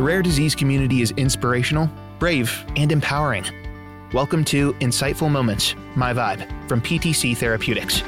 [0.00, 3.44] The rare disease community is inspirational, brave, and empowering.
[4.14, 7.98] Welcome to Insightful Moments, My Vibe from PTC Therapeutics.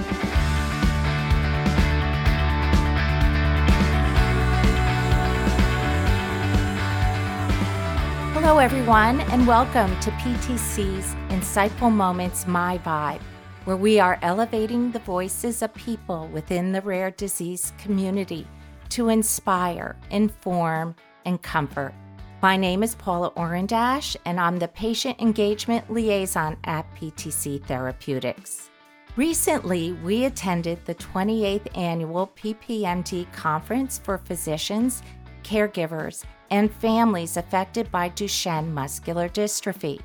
[8.32, 13.20] Hello, everyone, and welcome to PTC's Insightful Moments My Vibe,
[13.66, 18.46] where we are elevating the voices of people within the rare disease community
[18.88, 21.94] to inspire, inform, and comfort.
[22.42, 28.70] My name is Paula Orandash, and I'm the Patient Engagement Liaison at PTC Therapeutics.
[29.14, 35.02] Recently, we attended the 28th annual PPMD Conference for Physicians,
[35.44, 40.00] Caregivers, and families affected by Duchenne muscular dystrophy.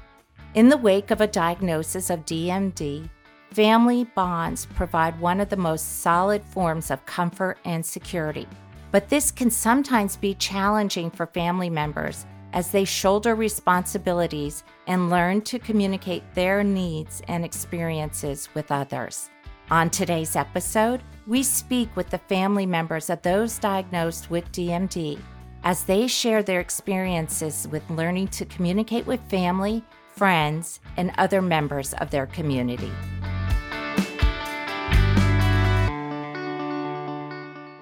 [0.53, 3.09] In the wake of a diagnosis of DMD,
[3.51, 8.47] family bonds provide one of the most solid forms of comfort and security.
[8.91, 15.41] But this can sometimes be challenging for family members as they shoulder responsibilities and learn
[15.41, 19.29] to communicate their needs and experiences with others.
[19.69, 25.19] On today's episode, we speak with the family members of those diagnosed with DMD
[25.63, 29.83] as they share their experiences with learning to communicate with family,
[30.15, 32.91] friends, and other members of their community.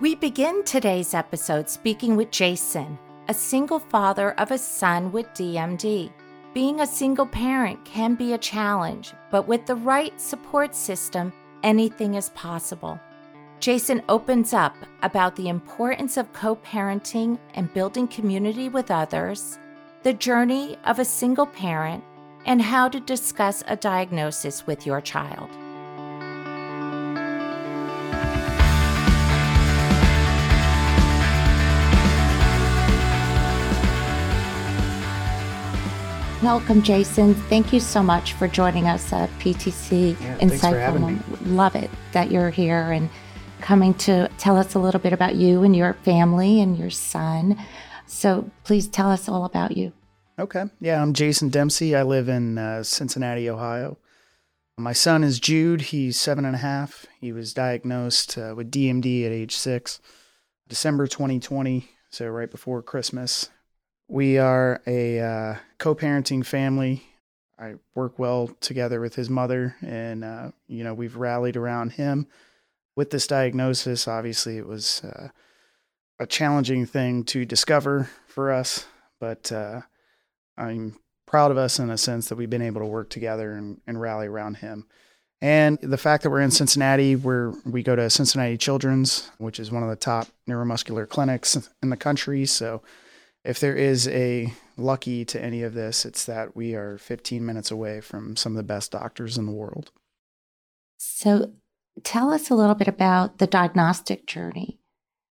[0.06, 6.12] We begin today's episode speaking with Jason, a single father of a son with DMD.
[6.54, 12.14] Being a single parent can be a challenge, but with the right support system, anything
[12.14, 13.00] is possible.
[13.60, 19.58] Jason opens up about the importance of co parenting and building community with others,
[20.04, 22.04] the journey of a single parent,
[22.46, 25.50] and how to discuss a diagnosis with your child.
[36.44, 37.34] Welcome, Jason.
[37.34, 41.20] Thank you so much for joining us at PTC yeah, Insightful.
[41.46, 43.10] Love it that you're here and
[43.62, 47.58] coming to tell us a little bit about you and your family and your son.
[48.06, 49.94] So please tell us all about you.
[50.38, 50.66] Okay.
[50.82, 51.96] Yeah, I'm Jason Dempsey.
[51.96, 53.98] I live in uh, Cincinnati, Ohio.
[54.78, 55.82] My son is Jude.
[55.82, 57.06] He's seven and a half.
[57.22, 60.02] He was diagnosed uh, with DMD at age six,
[60.68, 63.50] December 2020, so right before Christmas.
[64.08, 67.04] We are a uh, co parenting family.
[67.58, 72.28] I work well together with his mother, and, uh, you know, we've rallied around him
[72.96, 75.30] with this diagnosis, obviously it was uh,
[76.20, 78.86] a challenging thing to discover for us,
[79.20, 79.82] but uh,
[80.58, 83.82] I'm proud of us in a sense that we've been able to work together and,
[83.86, 84.88] and, rally around him.
[85.42, 89.72] And the fact that we're in Cincinnati, where we go to Cincinnati Children's, which is
[89.72, 92.46] one of the top neuromuscular clinics in the country.
[92.46, 92.82] So
[93.46, 97.72] if there is a lucky to any of this, it's that we are 15 minutes
[97.72, 99.92] away from some of the best doctors in the world.
[100.98, 101.54] So
[102.04, 104.80] tell us a little bit about the diagnostic journey.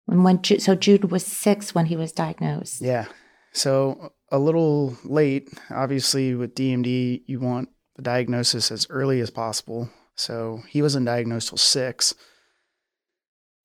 [0.06, 2.82] When, when so Jude was six when he was diagnosed.
[2.82, 3.06] Yeah.
[3.54, 5.50] So a little late.
[5.70, 9.90] Obviously, with DMD, you want the diagnosis as early as possible.
[10.16, 12.14] So he wasn't diagnosed till six.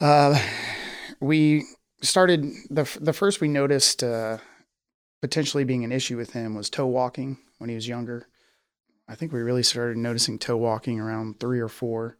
[0.00, 0.40] Uh,
[1.20, 1.64] we
[2.02, 4.38] started the the first we noticed uh,
[5.20, 8.28] potentially being an issue with him was toe walking when he was younger.
[9.08, 12.18] I think we really started noticing toe walking around three or four.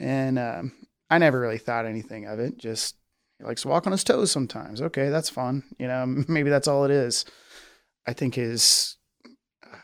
[0.00, 0.72] And um,
[1.10, 2.58] I never really thought anything of it.
[2.58, 2.96] Just
[3.38, 4.80] he likes to walk on his toes sometimes.
[4.80, 5.64] Okay, that's fun.
[5.78, 7.24] You know, maybe that's all it is.
[8.06, 8.96] I think his
[9.64, 9.76] uh,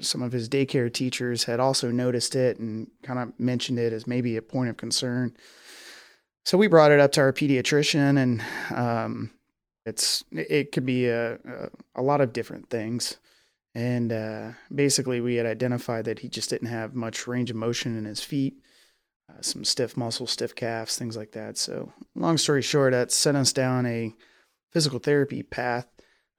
[0.00, 4.06] some of his daycare teachers had also noticed it and kind of mentioned it as
[4.06, 5.36] maybe a point of concern.
[6.46, 8.42] So we brought it up to our pediatrician, and
[8.74, 9.30] um,
[9.84, 13.18] it's it could be a, a, a lot of different things.
[13.74, 17.98] And uh, basically, we had identified that he just didn't have much range of motion
[17.98, 18.56] in his feet
[19.28, 21.58] uh, some stiff muscles, stiff calves, things like that.
[21.58, 24.14] So, long story short, that sent us down a
[24.72, 25.86] physical therapy path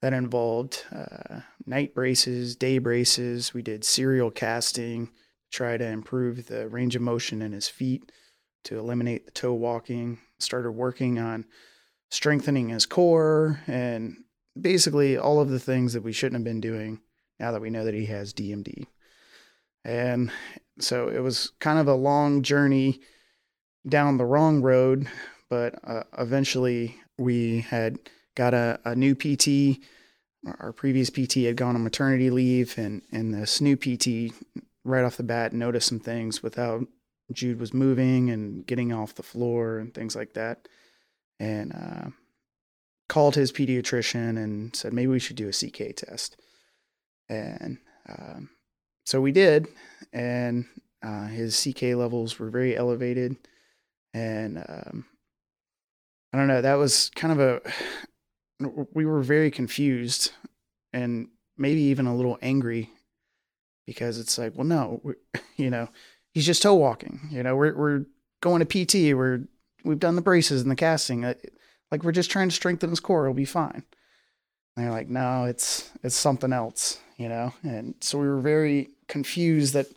[0.01, 3.53] that involved uh, night braces, day braces.
[3.53, 5.11] We did serial casting to
[5.51, 8.11] try to improve the range of motion in his feet,
[8.65, 10.19] to eliminate the toe walking.
[10.39, 11.45] Started working on
[12.09, 14.17] strengthening his core and
[14.59, 16.99] basically all of the things that we shouldn't have been doing
[17.39, 18.87] now that we know that he has DMD.
[19.83, 20.31] And
[20.79, 22.99] so it was kind of a long journey
[23.87, 25.07] down the wrong road,
[25.49, 27.99] but uh, eventually we had
[28.35, 29.81] got a, a new PT.
[30.59, 34.33] Our previous PT had gone on maternity leave, and, and this new PT,
[34.83, 36.81] right off the bat, noticed some things with how
[37.31, 40.67] Jude was moving and getting off the floor and things like that.
[41.39, 42.09] And uh,
[43.09, 46.37] called his pediatrician and said maybe we should do a CK test.
[47.29, 47.77] And
[48.07, 48.49] um,
[49.05, 49.67] so we did,
[50.13, 50.65] and
[51.03, 53.35] uh, his CK levels were very elevated.
[54.13, 55.05] And um,
[56.33, 57.61] I don't know, that was kind of a,
[58.93, 60.31] we were very confused
[60.93, 61.27] and
[61.57, 62.89] maybe even a little angry
[63.85, 65.01] because it's like, well, no,
[65.57, 65.89] you know,
[66.37, 67.19] he's just toe walking.
[67.31, 68.05] You know, we're we're
[68.41, 69.17] going to PT.
[69.17, 69.47] We're
[69.83, 71.25] we've done the braces and the casting.
[71.25, 71.33] Uh,
[71.91, 73.25] like we're just trying to strengthen his core.
[73.25, 73.83] It'll be fine.
[74.75, 76.99] And they're like, no, it's it's something else.
[77.17, 79.87] You know, and so we were very confused that,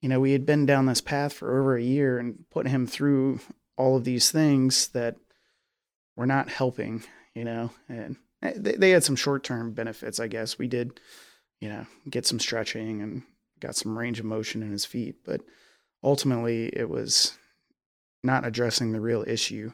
[0.00, 2.86] you know, we had been down this path for over a year and put him
[2.86, 3.40] through
[3.76, 5.16] all of these things that
[6.14, 7.02] were not helping.
[7.34, 10.58] You know, and they, they had some short term benefits, I guess.
[10.58, 11.00] We did,
[11.60, 13.24] you know, get some stretching and
[13.58, 15.40] got some range of motion in his feet, but
[16.02, 17.36] ultimately it was
[18.22, 19.72] not addressing the real issue.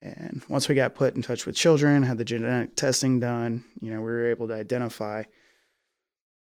[0.00, 3.90] And once we got put in touch with children, had the genetic testing done, you
[3.90, 5.24] know, we were able to identify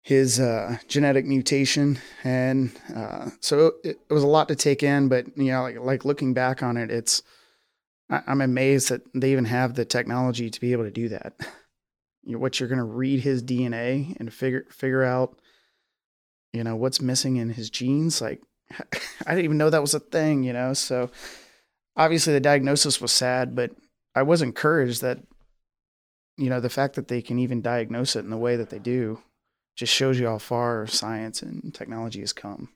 [0.04, 5.10] his uh, genetic mutation, and uh, so it, it, was a lot to take in.
[5.10, 7.22] But you know, like, like looking back on it, it's
[8.10, 11.34] I, am amazed that they even have the technology to be able to do that.
[12.24, 15.40] You know, what you're going to read his DNA and figure figure out,
[16.54, 18.22] you know, what's missing in his genes.
[18.22, 18.44] Like
[19.26, 20.74] I didn't even know that was a thing, you know.
[20.74, 21.10] So
[21.96, 23.72] obviously the diagnosis was sad, but
[24.16, 25.20] I was encouraged that
[26.38, 28.80] you know the fact that they can even diagnose it in the way that they
[28.80, 29.22] do
[29.76, 32.70] just shows you how far science and technology has come.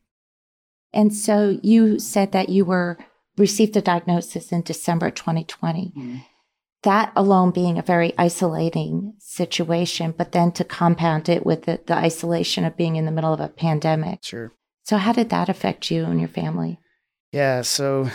[0.94, 2.98] And so you said that you were
[3.38, 5.94] received a diagnosis in December 2020.
[5.96, 6.18] Mm-hmm.
[6.84, 11.96] That alone being a very isolating situation, but then to compound it with the, the
[11.96, 14.20] isolation of being in the middle of a pandemic.
[14.24, 14.54] Sure.
[14.86, 16.80] So, how did that affect you and your family?
[17.32, 18.10] Yeah, so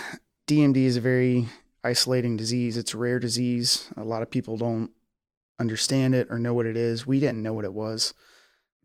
[0.47, 1.49] DMD is a very
[1.83, 2.77] isolating disease.
[2.77, 3.89] It's a rare disease.
[3.97, 4.91] A lot of people don't
[5.59, 7.07] understand it or know what it is.
[7.07, 8.15] We didn't know what it was.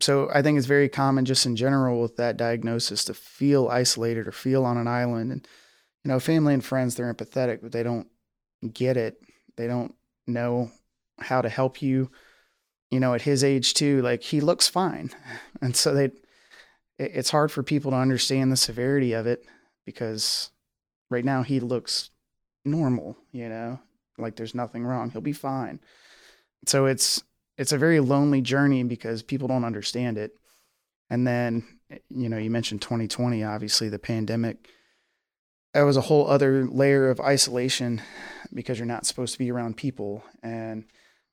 [0.00, 4.26] So, I think it's very common just in general with that diagnosis to feel isolated
[4.26, 5.30] or feel on an island.
[5.30, 5.48] And,
[6.02, 8.08] you know, family and friends, they're empathetic, but they don't
[8.72, 9.20] get it.
[9.56, 9.94] They don't
[10.26, 10.72] know
[11.20, 12.10] how to help you.
[12.90, 15.10] You know, at his age too, like he looks fine.
[15.62, 16.10] And so they,
[16.98, 19.44] it's hard for people to understand the severity of it
[19.84, 20.50] because
[21.10, 22.10] right now he looks
[22.64, 23.78] normal, you know,
[24.18, 25.10] like there's nothing wrong.
[25.10, 25.80] He'll be fine.
[26.66, 27.22] So it's
[27.58, 30.32] it's a very lonely journey because people don't understand it.
[31.08, 31.64] And then,
[32.10, 34.68] you know, you mentioned 2020, obviously the pandemic.
[35.72, 38.02] That was a whole other layer of isolation
[38.52, 40.24] because you're not supposed to be around people.
[40.42, 40.84] And,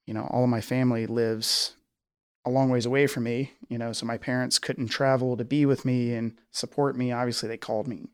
[0.06, 1.76] you know, all of my family lives
[2.46, 5.66] a long ways away from me, you know, so my parents couldn't travel to be
[5.66, 7.12] with me and support me.
[7.12, 8.08] Obviously, they called me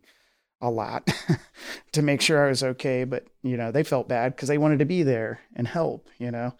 [0.61, 1.09] a lot
[1.93, 4.79] to make sure I was okay, but you know, they felt bad because they wanted
[4.79, 6.53] to be there and help, you know.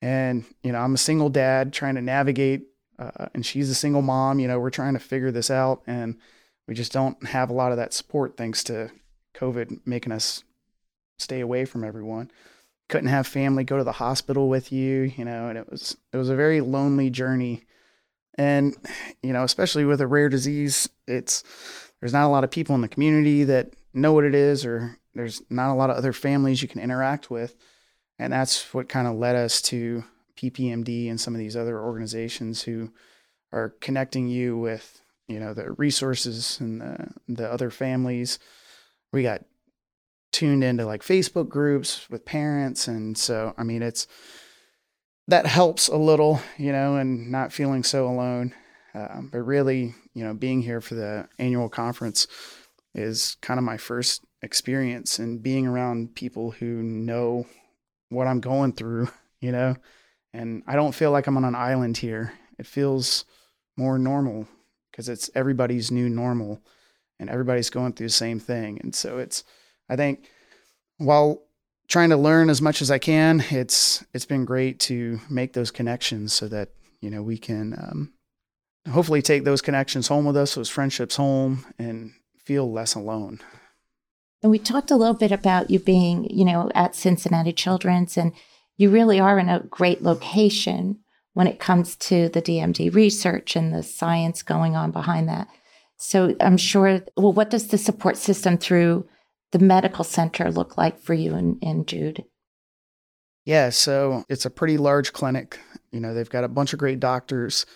[0.00, 2.62] And you know, I'm a single dad trying to navigate,
[2.98, 4.38] uh, and she's a single mom.
[4.38, 6.18] You know, we're trying to figure this out, and
[6.66, 8.90] we just don't have a lot of that support thanks to
[9.34, 10.44] COVID making us
[11.18, 12.30] stay away from everyone
[12.92, 16.18] couldn't have family go to the hospital with you, you know, and it was it
[16.18, 17.64] was a very lonely journey.
[18.36, 18.76] And
[19.22, 21.42] you know, especially with a rare disease, it's
[22.00, 24.98] there's not a lot of people in the community that know what it is or
[25.14, 27.56] there's not a lot of other families you can interact with.
[28.18, 30.04] And that's what kind of led us to
[30.36, 32.92] PPMD and some of these other organizations who
[33.52, 38.38] are connecting you with, you know, the resources and the the other families.
[39.14, 39.44] We got
[40.32, 42.88] tuned into like Facebook groups with parents.
[42.88, 44.06] And so, I mean, it's
[45.28, 48.54] that helps a little, you know, and not feeling so alone.
[48.94, 52.26] Um, but really, you know, being here for the annual conference
[52.94, 57.46] is kind of my first experience and being around people who know
[58.08, 59.08] what I'm going through,
[59.40, 59.76] you know,
[60.34, 62.32] and I don't feel like I'm on an island here.
[62.58, 63.24] It feels
[63.76, 64.48] more normal
[64.90, 66.60] because it's everybody's new normal
[67.18, 68.78] and everybody's going through the same thing.
[68.82, 69.44] And so it's,
[69.92, 70.26] I think
[70.96, 71.42] while
[71.86, 75.70] trying to learn as much as I can, it's it's been great to make those
[75.70, 76.70] connections so that
[77.02, 78.12] you know we can um,
[78.90, 83.40] hopefully take those connections home with us, those friendships home, and feel less alone.
[84.42, 88.32] And we talked a little bit about you being, you know, at Cincinnati Children's, and
[88.78, 91.00] you really are in a great location
[91.34, 95.48] when it comes to the DMD research and the science going on behind that.
[95.98, 97.02] So I'm sure.
[97.18, 99.06] Well, what does the support system through
[99.52, 102.24] the medical center look like for you and, and Jude?
[103.44, 105.58] Yeah, so it's a pretty large clinic.
[105.90, 107.66] You know, they've got a bunch of great doctors.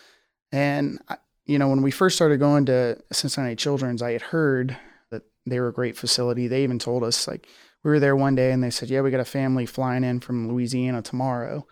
[0.52, 0.99] And,
[1.45, 4.76] you know, when we first started going to Cincinnati Children's, I had heard
[5.11, 6.47] that they were a great facility.
[6.47, 7.47] They even told us, like,
[7.83, 10.21] we were there one day and they said, Yeah, we got a family flying in
[10.21, 11.66] from Louisiana tomorrow.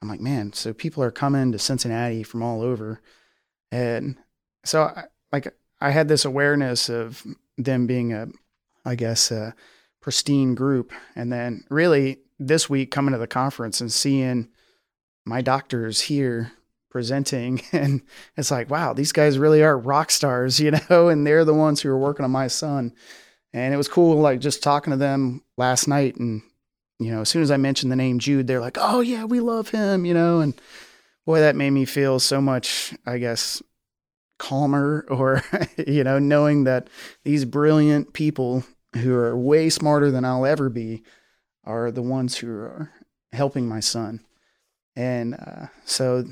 [0.00, 3.02] I'm like, Man, so people are coming to Cincinnati from all over.
[3.72, 4.16] And
[4.64, 7.22] so, I, like, I had this awareness of
[7.56, 8.28] them being a,
[8.88, 9.54] I guess, a
[10.00, 10.92] pristine group.
[11.14, 14.48] And then really this week coming to the conference and seeing
[15.26, 16.52] my doctors here
[16.90, 18.00] presenting and
[18.38, 21.82] it's like wow these guys really are rock stars you know and they're the ones
[21.82, 22.92] who are working on my son
[23.52, 26.40] and it was cool like just talking to them last night and
[26.98, 29.38] you know as soon as i mentioned the name jude they're like oh yeah we
[29.38, 30.58] love him you know and
[31.26, 33.62] boy that made me feel so much i guess
[34.38, 35.42] calmer or
[35.86, 36.88] you know knowing that
[37.24, 38.64] these brilliant people
[38.94, 41.02] who are way smarter than i'll ever be
[41.64, 42.90] are the ones who are
[43.32, 44.20] helping my son.
[44.96, 46.24] And uh, so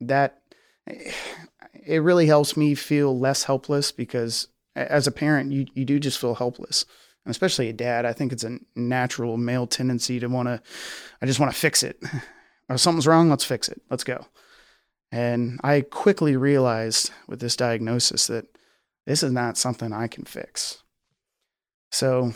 [0.00, 0.40] that
[0.86, 6.18] it really helps me feel less helpless because as a parent you you do just
[6.18, 6.84] feel helpless.
[7.24, 10.62] And especially a dad i think it's a natural male tendency to want to
[11.20, 12.02] i just want to fix it.
[12.70, 13.80] Or something's wrong let's fix it.
[13.88, 14.26] Let's go.
[15.10, 18.44] And i quickly realized with this diagnosis that
[19.06, 20.82] this is not something i can fix
[21.90, 22.32] so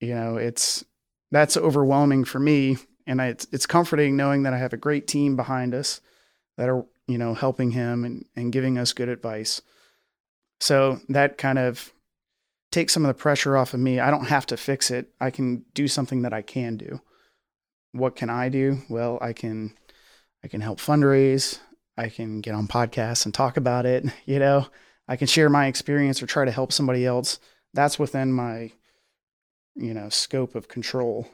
[0.00, 0.84] you know it's
[1.30, 5.06] that's overwhelming for me and I, it's, it's comforting knowing that i have a great
[5.06, 6.00] team behind us
[6.56, 9.60] that are you know, helping him and, and giving us good advice.
[10.60, 11.92] So that kind of
[12.70, 14.00] takes some of the pressure off of me.
[14.00, 15.12] I don't have to fix it.
[15.20, 17.00] I can do something that I can do.
[17.92, 18.78] What can I do?
[18.88, 19.74] Well, I can
[20.44, 21.58] I can help fundraise.
[21.96, 24.66] I can get on podcasts and talk about it, you know.
[25.08, 27.38] I can share my experience or try to help somebody else.
[27.74, 28.72] That's within my
[29.74, 31.28] you know, scope of control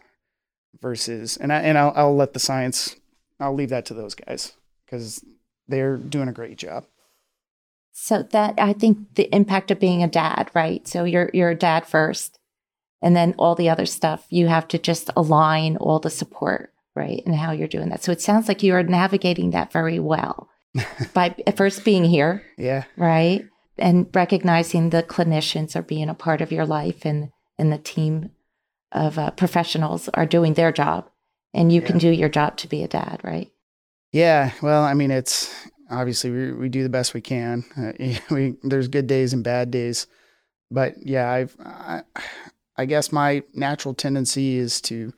[0.80, 2.96] versus and I and I'll, I'll let the science
[3.40, 4.52] I'll leave that to those guys
[4.84, 5.24] because
[5.66, 6.84] they're doing a great job.
[7.92, 10.86] So that I think the impact of being a dad, right?
[10.86, 12.38] So you're you're a dad first,
[13.02, 17.22] and then all the other stuff you have to just align all the support, right,
[17.26, 18.04] and how you're doing that.
[18.04, 20.48] So it sounds like you are navigating that very well
[21.12, 23.44] by first being here, yeah, right,
[23.78, 28.30] and recognizing the clinicians are being a part of your life, and and the team
[28.92, 31.10] of uh, professionals are doing their job,
[31.52, 31.86] and you yeah.
[31.86, 33.50] can do your job to be a dad, right?
[34.12, 35.54] Yeah, well, I mean, it's
[35.90, 37.64] obviously we we do the best we can.
[37.76, 37.92] Uh,
[38.34, 40.06] we there's good days and bad days,
[40.70, 42.02] but yeah, I've I,
[42.76, 45.12] I guess my natural tendency is to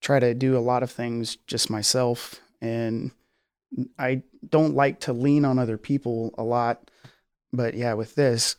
[0.00, 3.10] try to do a lot of things just myself, and
[3.98, 6.90] I don't like to lean on other people a lot.
[7.52, 8.56] But yeah, with this,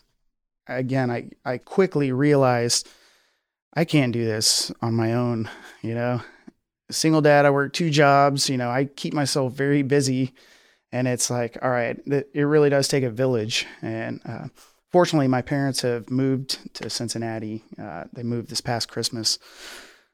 [0.68, 2.90] again, I I quickly realized
[3.76, 5.50] I can't do this on my own.
[5.82, 6.22] You know,
[6.92, 7.46] single dad.
[7.46, 8.50] I work two jobs.
[8.50, 10.34] You know, I keep myself very busy,
[10.92, 13.66] and it's like, all right, it really does take a village.
[13.82, 14.48] And uh,
[14.92, 17.64] fortunately, my parents have moved to Cincinnati.
[17.82, 19.40] Uh, they moved this past Christmas.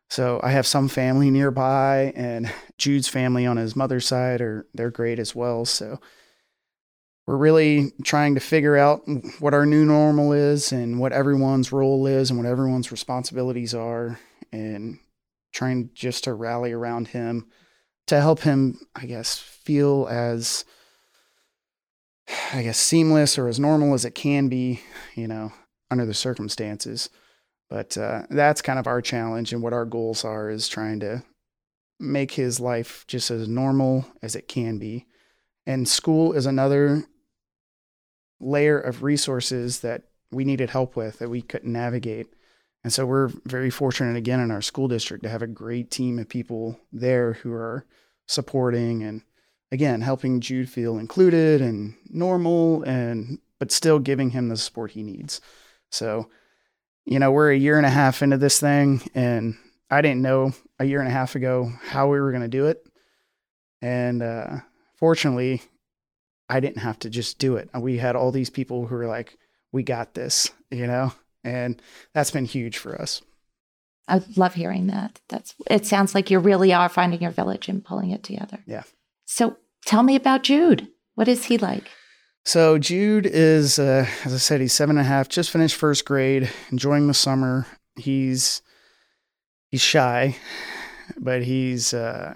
[0.09, 4.91] So I have some family nearby, and Jude's family on his mother's side are they're
[4.91, 5.65] great as well.
[5.65, 5.99] So
[7.29, 9.03] we're really trying to figure out
[9.37, 14.19] what our new normal is and what everyone's role is and what everyone's responsibilities are
[14.51, 14.97] and
[15.53, 17.45] trying just to rally around him
[18.07, 20.65] to help him, I guess, feel as,
[22.51, 24.81] I guess, seamless or as normal as it can be,
[25.13, 25.53] you know,
[25.91, 27.11] under the circumstances.
[27.69, 31.23] But uh, that's kind of our challenge and what our goals are is trying to
[31.99, 35.05] make his life just as normal as it can be.
[35.67, 37.05] And school is another
[38.39, 42.27] layer of resources that we needed help with that we couldn't navigate.
[42.83, 46.19] And so we're very fortunate again in our school district to have a great team
[46.19, 47.85] of people there who are
[48.27, 49.23] supporting and
[49.71, 55.03] again helping Jude feel included and normal and but still giving him the support he
[55.03, 55.41] needs.
[55.91, 56.29] So,
[57.05, 59.57] you know, we're a year and a half into this thing and
[59.91, 62.67] I didn't know a year and a half ago how we were going to do
[62.67, 62.85] it.
[63.81, 64.57] And uh,
[64.95, 65.61] fortunately,
[66.49, 67.69] I didn't have to just do it.
[67.77, 69.37] We had all these people who were like,
[69.71, 71.13] we got this, you know?
[71.43, 71.81] and
[72.13, 73.21] that's been huge for us.
[74.07, 75.21] I love hearing that.
[75.29, 78.59] That's it sounds like you really are finding your village and pulling it together.
[78.65, 78.83] Yeah.
[79.25, 80.87] So tell me about Jude.
[81.15, 81.89] What is he like?
[82.43, 86.05] So Jude is, uh, as I said, he's seven and a half, just finished first
[86.05, 87.67] grade, enjoying the summer.
[87.95, 88.63] He's
[89.69, 90.37] he's shy,
[91.17, 92.33] but he's uh,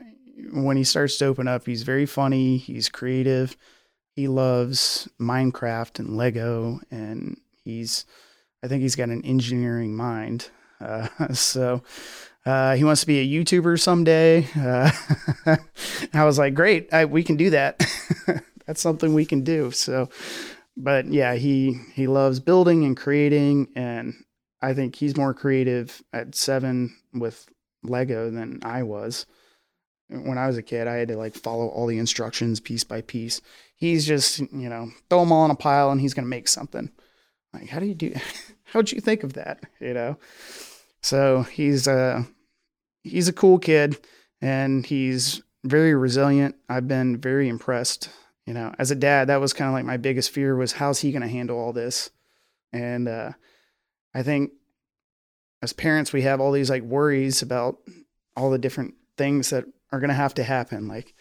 [0.52, 2.58] when he starts to open up, he's very funny.
[2.58, 3.58] He's creative.
[4.16, 8.06] He loves Minecraft and Lego, and he's
[8.64, 10.50] I think he's got an engineering mind.
[10.80, 11.84] Uh, so
[12.46, 14.48] uh, he wants to be a YouTuber someday.
[14.56, 14.92] Uh,
[16.14, 17.86] I was like, great, I, we can do that.
[18.66, 19.72] That's something we can do.
[19.72, 20.10] So,
[20.78, 24.14] but yeah, he he loves building and creating, and
[24.62, 27.46] I think he's more creative at seven with
[27.84, 29.26] Lego than I was.
[30.10, 33.02] When I was a kid, I had to like follow all the instructions piece by
[33.02, 33.42] piece.
[33.84, 36.48] He's just, you know, throw them all in a pile and he's going to make
[36.48, 36.90] something.
[37.54, 38.16] Like, how do you do?
[38.64, 39.60] How'd you think of that?
[39.82, 40.18] You know?
[41.02, 42.24] So he's a, uh,
[43.04, 43.98] he's a cool kid
[44.40, 46.56] and he's very resilient.
[46.70, 48.08] I've been very impressed.
[48.46, 51.02] You know, as a dad, that was kind of like my biggest fear was how's
[51.02, 52.10] he going to handle all this?
[52.72, 53.34] And uh,
[54.16, 54.54] I think
[55.62, 57.80] as parents, we have all these like worries about
[58.38, 60.88] all the different things that are going to have to happen.
[60.88, 61.14] Like,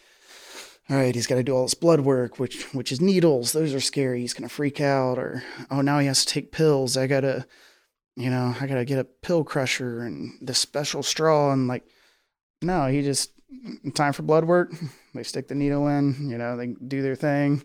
[0.93, 3.53] all right, he's got to do all this blood work, which which is needles.
[3.53, 4.21] Those are scary.
[4.21, 5.19] He's to freak out.
[5.19, 6.97] Or oh, now he has to take pills.
[6.97, 7.47] I gotta,
[8.15, 11.53] you know, I gotta get a pill crusher and the special straw.
[11.53, 11.85] And like,
[12.61, 13.33] no, he just
[13.95, 14.73] time for blood work.
[15.15, 16.31] They stick the needle in.
[16.31, 17.65] You know, they do their thing.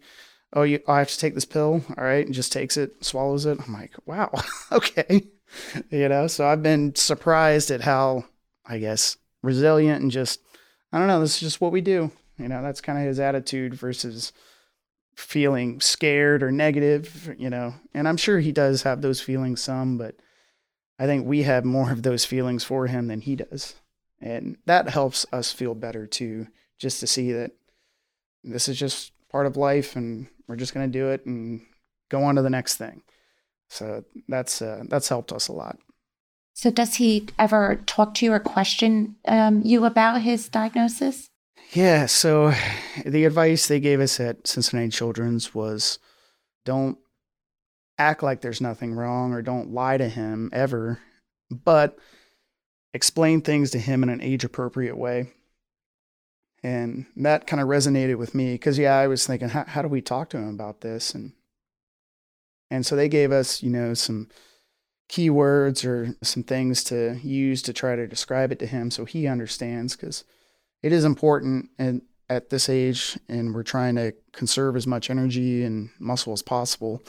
[0.53, 1.81] Oh, you, I have to take this pill.
[1.97, 3.57] All right, and just takes it, swallows it.
[3.65, 4.31] I'm like, wow,
[4.71, 5.29] okay
[5.89, 8.25] you know, so I've been surprised at how,
[8.65, 10.41] I guess, resilient and just,
[10.91, 12.11] I don't know, this is just what we do.
[12.37, 14.31] You know, that's kind of his attitude versus
[15.15, 17.73] feeling scared or negative, you know.
[17.93, 20.15] And I'm sure he does have those feelings some, but
[20.99, 23.75] I think we have more of those feelings for him than he does.
[24.21, 26.47] And that helps us feel better too,
[26.79, 27.51] just to see that
[28.43, 31.61] this is just part of life and we're just going to do it and
[32.09, 33.01] go on to the next thing.
[33.69, 35.77] So that's uh, that's helped us a lot.
[36.53, 41.29] So does he ever talk to you or question um, you about his diagnosis?
[41.71, 42.05] Yeah.
[42.05, 42.53] So
[43.05, 45.99] the advice they gave us at Cincinnati Children's was
[46.65, 46.97] don't
[47.97, 50.99] act like there's nothing wrong or don't lie to him ever,
[51.49, 51.97] but
[52.93, 55.31] explain things to him in an age appropriate way.
[56.63, 59.87] And that kind of resonated with me because, yeah, I was thinking, how, how do
[59.87, 61.13] we talk to him about this?
[61.13, 61.33] And
[62.69, 64.27] and so they gave us, you know, some
[65.09, 69.25] keywords or some things to use to try to describe it to him so he
[69.25, 70.25] understands because
[70.83, 75.63] it is important and at this age and we're trying to conserve as much energy
[75.63, 77.01] and muscle as possible.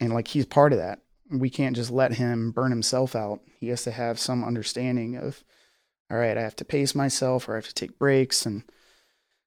[0.00, 1.00] And like he's part of that.
[1.30, 3.40] We can't just let him burn himself out.
[3.58, 5.42] He has to have some understanding of
[6.08, 8.46] all right i have to pace myself or i have to take breaks.
[8.46, 8.62] And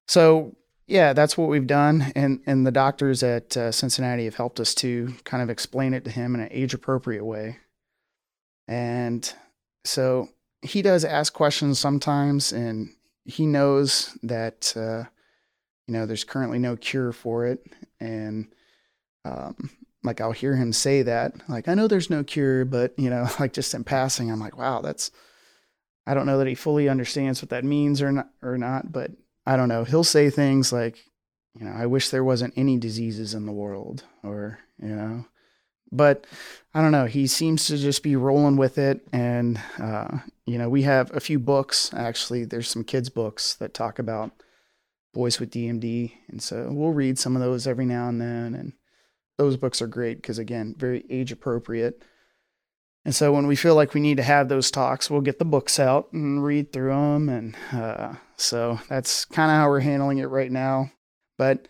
[0.08, 0.56] so
[0.89, 4.74] yeah, that's what we've done, and and the doctors at uh, Cincinnati have helped us
[4.76, 7.58] to kind of explain it to him in an age appropriate way.
[8.67, 9.32] And
[9.86, 10.30] so
[10.63, 12.89] he does ask questions sometimes, and
[13.29, 15.03] he knows that uh,
[15.87, 17.65] you know there's currently no cure for it,
[17.99, 18.47] and
[19.25, 19.69] um,
[20.03, 23.27] like I'll hear him say that, like I know there's no cure, but you know,
[23.39, 25.11] like just in passing, I'm like, wow, that's
[26.05, 29.11] I don't know that he fully understands what that means or not or not, but
[29.45, 29.83] I don't know.
[29.83, 31.03] He'll say things like,
[31.55, 35.25] you know, I wish there wasn't any diseases in the world, or, you know,
[35.91, 36.27] but
[36.73, 37.05] I don't know.
[37.05, 39.07] He seems to just be rolling with it.
[39.11, 42.45] And, uh, you know, we have a few books, actually.
[42.45, 44.31] There's some kids' books that talk about
[45.13, 46.12] boys with DMD.
[46.27, 48.55] And so we'll read some of those every now and then.
[48.55, 48.73] And
[49.38, 52.03] those books are great because, again, very age appropriate.
[53.05, 55.45] And so when we feel like we need to have those talks, we'll get the
[55.45, 57.29] books out and read through them.
[57.29, 60.91] And uh, so that's kind of how we're handling it right now.
[61.38, 61.67] But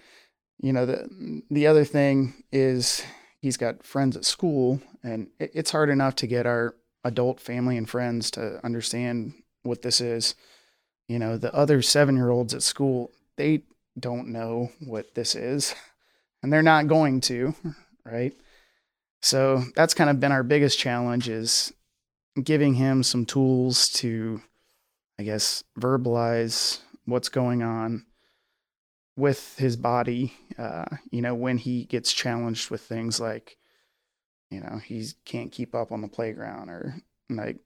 [0.62, 3.04] you know, the the other thing is
[3.40, 7.78] he's got friends at school, and it, it's hard enough to get our adult family
[7.78, 9.34] and friends to understand
[9.64, 10.36] what this is.
[11.08, 13.64] You know, the other seven year olds at school, they
[14.00, 15.74] don't know what this is,
[16.44, 17.56] and they're not going to,
[18.06, 18.34] right?
[19.22, 21.74] So that's kind of been our biggest challenge is
[22.42, 24.42] giving him some tools to,
[25.18, 28.06] I guess, verbalize what's going on
[29.18, 30.34] with his body.
[30.58, 33.58] Uh, you know, when he gets challenged with things like,
[34.50, 36.96] you know, he can't keep up on the playground or
[37.30, 37.58] like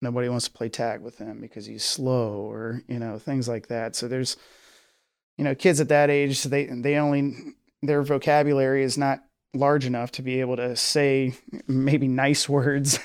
[0.00, 3.68] nobody wants to play tag with him because he's slow or, you know, things like
[3.68, 3.94] that.
[3.94, 4.36] So there's,
[5.36, 7.34] you know, kids at that age, they, they only,
[7.82, 9.22] their vocabulary is not
[9.54, 11.34] large enough to be able to say
[11.68, 12.98] maybe nice words.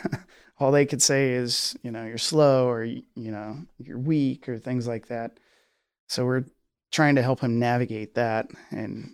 [0.59, 4.57] All they could say is, you know, you're slow or, you know, you're weak or
[4.57, 5.39] things like that.
[6.07, 6.45] So we're
[6.91, 8.47] trying to help him navigate that.
[8.71, 9.13] And,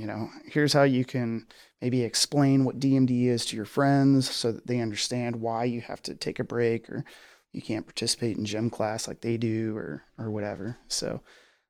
[0.00, 1.46] you know, here's how you can
[1.82, 6.02] maybe explain what DMD is to your friends so that they understand why you have
[6.04, 7.04] to take a break or
[7.52, 10.78] you can't participate in gym class like they do or, or whatever.
[10.88, 11.20] So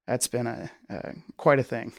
[0.07, 1.93] that's been a, a quite a thing.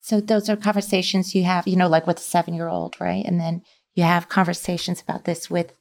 [0.00, 3.24] So those are conversations you have, you know, like with a seven year old, right?
[3.24, 3.62] And then
[3.94, 5.74] you have conversations about this with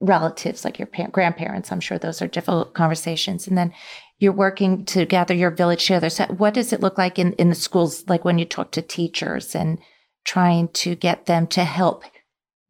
[0.00, 1.70] relatives, like your pa- grandparents.
[1.70, 3.46] I'm sure those are difficult conversations.
[3.46, 3.74] And then
[4.18, 6.10] you're working to gather your village together.
[6.10, 8.82] So what does it look like in, in the schools, like when you talk to
[8.82, 9.78] teachers and
[10.24, 12.04] trying to get them to help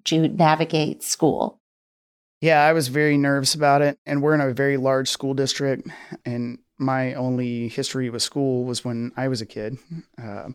[0.08, 1.60] you navigate school?
[2.40, 3.98] Yeah, I was very nervous about it.
[4.06, 5.88] And we're in a very large school district.
[6.24, 9.78] And my only history with school was when I was a kid.
[10.18, 10.54] Um,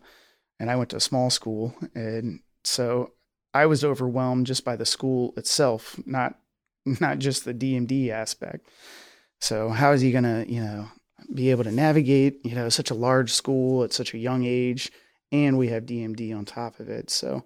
[0.58, 1.74] and I went to a small school.
[1.94, 3.12] And so
[3.52, 6.38] I was overwhelmed just by the school itself, not
[6.86, 8.68] not just the DMD aspect.
[9.44, 10.88] So how is he going to, you know,
[11.32, 14.90] be able to navigate, you know, such a large school at such a young age
[15.30, 17.10] and we have DMD on top of it.
[17.10, 17.44] So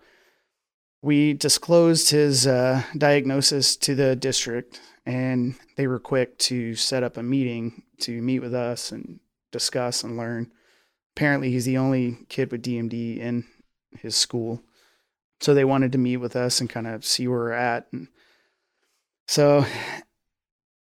[1.02, 7.16] we disclosed his uh, diagnosis to the district, and they were quick to set up
[7.16, 9.20] a meeting to meet with us and
[9.52, 10.50] discuss and learn.
[11.16, 13.44] Apparently, he's the only kid with DMD in
[13.98, 14.60] his school.
[15.40, 17.86] So they wanted to meet with us and kind of see where we're at.
[17.92, 18.08] And
[19.28, 19.64] so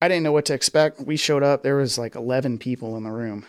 [0.02, 1.02] I didn't know what to expect.
[1.02, 3.46] We showed up, there was like 11 people in the room.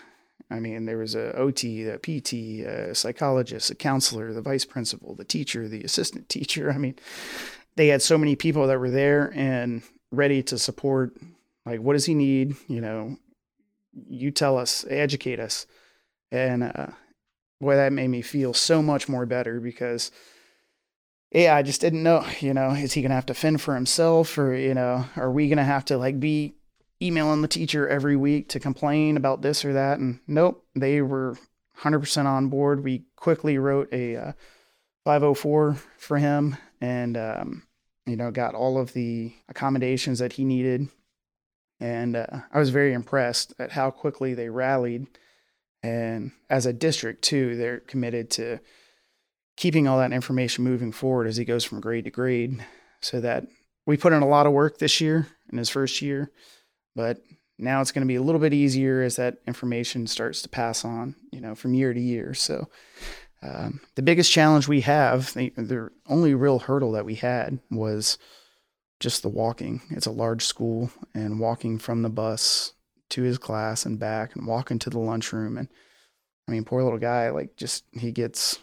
[0.50, 5.14] I mean, there was a OT, a PT, a psychologist, a counselor, the vice principal,
[5.14, 6.72] the teacher, the assistant teacher.
[6.72, 6.96] I mean,
[7.76, 11.14] they had so many people that were there and ready to support.
[11.66, 12.56] Like, what does he need?
[12.66, 13.16] You know,
[14.08, 15.66] you tell us, educate us.
[16.32, 16.88] And uh,
[17.60, 20.10] boy, that made me feel so much more better because,
[21.30, 23.74] yeah, I just didn't know, you know, is he going to have to fend for
[23.74, 26.54] himself or, you know, are we going to have to like be
[27.00, 29.98] emailing the teacher every week to complain about this or that.
[29.98, 31.36] And nope, they were
[31.80, 32.82] 100% on board.
[32.82, 34.32] We quickly wrote a uh,
[35.04, 37.62] 504 for him and, um,
[38.06, 40.88] you know, got all of the accommodations that he needed.
[41.80, 45.06] And uh, I was very impressed at how quickly they rallied.
[45.82, 48.58] And as a district, too, they're committed to
[49.58, 52.64] keeping all that information moving forward as he goes from grade to grade
[53.00, 53.46] so that
[53.86, 56.30] we put in a lot of work this year in his first year
[56.94, 57.20] but
[57.58, 60.84] now it's going to be a little bit easier as that information starts to pass
[60.84, 62.32] on, you know, from year to year.
[62.34, 62.68] So
[63.42, 68.16] um, the biggest challenge we have, the, the only real hurdle that we had was
[69.00, 69.80] just the walking.
[69.90, 72.72] It's a large school, and walking from the bus
[73.10, 75.56] to his class and back, and walking to the lunchroom.
[75.56, 75.68] And
[76.46, 78.58] I mean, poor little guy, like just he gets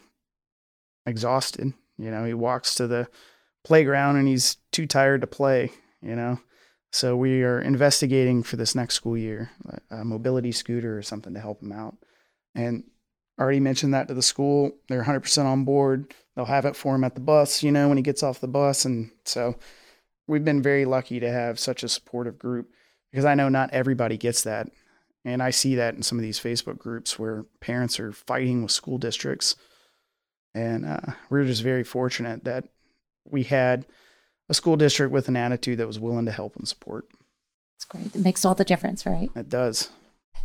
[1.05, 1.73] exhausted.
[1.97, 3.07] You know, he walks to the
[3.63, 5.71] playground and he's too tired to play.
[6.01, 6.39] You know,
[6.91, 9.51] so we are investigating for this next school year
[9.89, 11.97] a mobility scooter or something to help him out.
[12.53, 12.83] And
[13.39, 14.71] already mentioned that to the school.
[14.87, 16.13] They're 100% on board.
[16.35, 18.47] They'll have it for him at the bus, you know, when he gets off the
[18.47, 18.85] bus.
[18.85, 19.55] And so
[20.27, 22.69] we've been very lucky to have such a supportive group
[23.11, 24.69] because I know not everybody gets that.
[25.23, 28.71] And I see that in some of these Facebook groups where parents are fighting with
[28.71, 29.55] school districts.
[30.55, 32.69] And uh, we're just very fortunate that
[33.29, 33.85] we had
[34.49, 37.05] a school district with an attitude that was willing to help and support.
[37.75, 38.15] It's great.
[38.15, 39.29] It makes all the difference, right?
[39.35, 39.89] It does.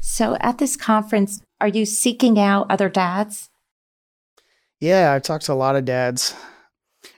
[0.01, 3.51] So at this conference, are you seeking out other dads?
[4.81, 6.35] Yeah, I've talked to a lot of dads.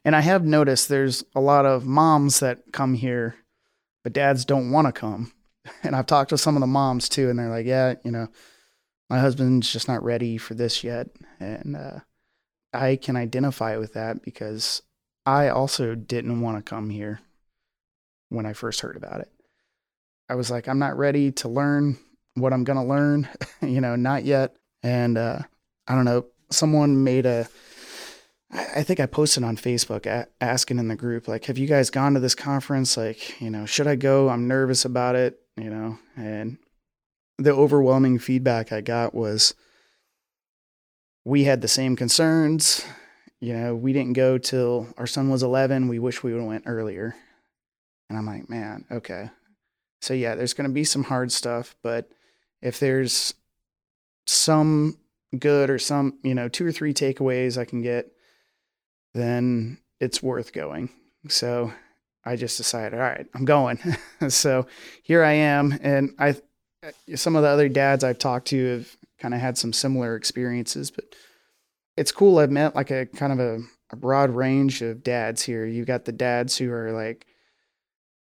[0.05, 3.37] And I have noticed there's a lot of moms that come here,
[4.05, 5.33] but dads don't want to come.
[5.85, 8.27] And I've talked to some of the moms too, and they're like, yeah, you know,
[9.09, 11.07] my husband's just not ready for this yet.
[11.39, 12.01] And uh,
[12.73, 14.83] I can identify with that because
[15.27, 17.21] I also didn't want to come here
[18.29, 19.31] when I first heard about it.
[20.29, 21.99] I was like, I'm not ready to learn
[22.35, 23.29] what I'm going to learn,
[23.61, 24.57] you know, not yet.
[24.83, 25.41] And uh,
[25.87, 27.47] I don't know, someone made a,
[28.51, 31.91] I think I posted on Facebook a- asking in the group, like, have you guys
[31.91, 32.97] gone to this conference?
[32.97, 34.29] Like, you know, should I go?
[34.29, 36.59] I'm nervous about it, you know, and
[37.39, 39.55] the overwhelming feedback I got was
[41.25, 42.85] we had the same concerns
[43.43, 45.89] you know, we didn't go till our son was 11.
[45.89, 47.17] We wish we would have went earlier.
[48.09, 49.31] And I'm like, man, okay.
[50.01, 52.09] So yeah, there's going to be some hard stuff, but
[52.61, 53.35] if there's
[54.29, 54.97] some
[55.37, 58.13] good or some, you know, two or three takeaways I can get,
[59.13, 60.91] then it's worth going.
[61.27, 61.73] So
[62.25, 63.81] I just decided, all right, I'm going.
[64.29, 64.69] so
[65.03, 65.77] here I am.
[65.83, 66.37] And I,
[66.87, 70.17] uh, some of the other dads I've talked to have kind of had some similar
[70.17, 71.05] experiences, but
[71.97, 72.39] it's cool.
[72.39, 75.65] I've met like a kind of a, a broad range of dads here.
[75.65, 77.25] You've got the dads who are like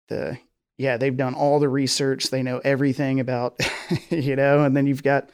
[0.09, 0.38] the
[0.79, 3.61] yeah, they've done all the research, they know everything about,
[4.11, 5.31] you know, and then you've got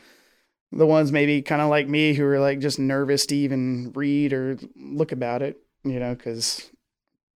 [0.73, 4.33] the ones maybe kind of like me who are like just nervous to even read
[4.33, 6.71] or look about it, you know, because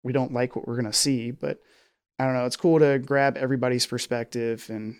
[0.03, 1.31] we don't like what we're going to see.
[1.31, 1.59] But
[2.17, 4.95] I don't know, it's cool to grab everybody's perspective and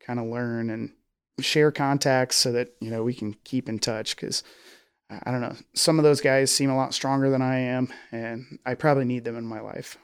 [0.00, 0.92] kind of learn and
[1.40, 4.42] share contacts so that, you know, we can keep in touch because
[5.10, 5.56] I don't know.
[5.74, 9.24] Some of those guys seem a lot stronger than I am, and I probably need
[9.24, 9.98] them in my life.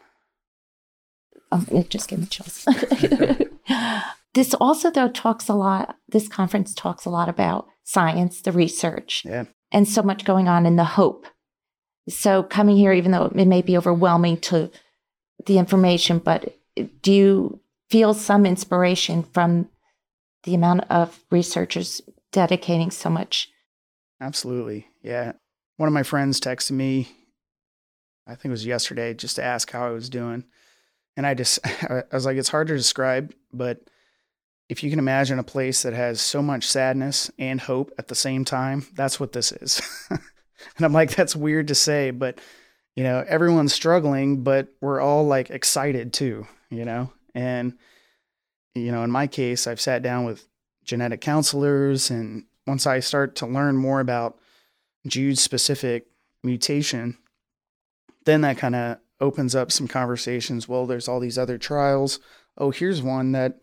[1.52, 2.66] Oh, it just gave me chills.
[4.34, 9.22] this also, though, talks a lot, this conference talks a lot about science, the research,
[9.24, 9.44] yeah.
[9.70, 11.26] and so much going on in the hope.
[12.08, 14.72] So, coming here, even though it may be overwhelming to
[15.46, 16.56] the information, but
[17.02, 19.68] do you feel some inspiration from
[20.46, 22.00] the amount of researchers
[22.32, 23.50] dedicating so much?
[24.20, 24.86] Absolutely.
[25.02, 25.32] Yeah.
[25.76, 27.08] One of my friends texted me,
[28.26, 30.44] I think it was yesterday, just to ask how I was doing.
[31.16, 31.58] And I just,
[31.90, 33.80] I was like, it's hard to describe, but
[34.68, 38.14] if you can imagine a place that has so much sadness and hope at the
[38.14, 39.82] same time, that's what this is.
[40.10, 40.20] and
[40.80, 42.40] I'm like, that's weird to say, but
[42.94, 47.12] you know, everyone's struggling, but we're all like excited too, you know?
[47.34, 47.76] And,
[48.76, 50.46] you know, in my case, I've sat down with
[50.84, 52.10] genetic counselors.
[52.10, 54.38] And once I start to learn more about
[55.06, 56.06] Jude's specific
[56.42, 57.18] mutation,
[58.24, 60.68] then that kind of opens up some conversations.
[60.68, 62.20] Well, there's all these other trials.
[62.58, 63.60] Oh, here's one that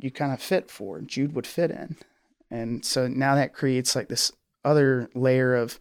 [0.00, 1.96] you kind of fit for, Jude would fit in.
[2.50, 4.32] And so now that creates like this
[4.64, 5.78] other layer of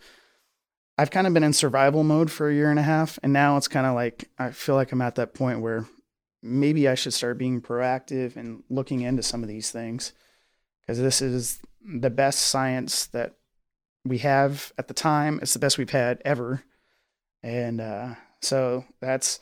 [0.98, 3.58] I've kind of been in survival mode for a year and a half and now
[3.58, 5.86] it's kind of like I feel like I'm at that point where
[6.44, 10.12] maybe I should start being proactive and looking into some of these things
[10.82, 13.36] because this is the best science that
[14.06, 15.40] we have at the time.
[15.42, 16.64] It's the best we've had ever.
[17.42, 19.40] And uh, so that's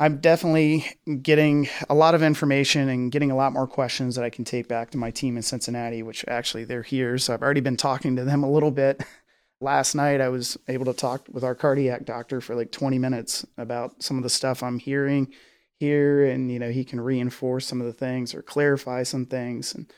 [0.00, 0.86] I'm definitely
[1.22, 4.66] getting a lot of information and getting a lot more questions that I can take
[4.66, 7.18] back to my team in Cincinnati, which actually they're here.
[7.18, 9.04] So I've already been talking to them a little bit.
[9.60, 13.46] Last night, I was able to talk with our cardiac doctor for like 20 minutes
[13.58, 15.34] about some of the stuff I'm hearing
[15.80, 16.26] here.
[16.26, 19.74] And, you know, he can reinforce some of the things or clarify some things.
[19.74, 19.92] And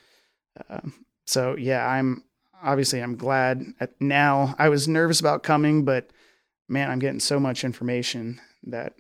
[0.71, 0.95] um,
[1.27, 2.25] so, yeah, I'm
[2.63, 3.65] obviously I'm glad
[4.01, 4.55] now.
[4.59, 6.11] I was nervous about coming, but
[6.69, 8.95] man, I'm getting so much information that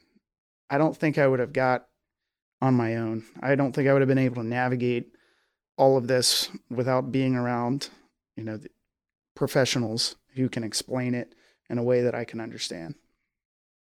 [0.68, 1.86] I don't think I would have got
[2.60, 3.24] on my own.
[3.40, 5.12] I don't think I would have been able to navigate
[5.76, 7.88] all of this without being around,
[8.36, 8.58] you know,
[9.34, 11.34] professionals who can explain it
[11.70, 12.96] in a way that I can understand.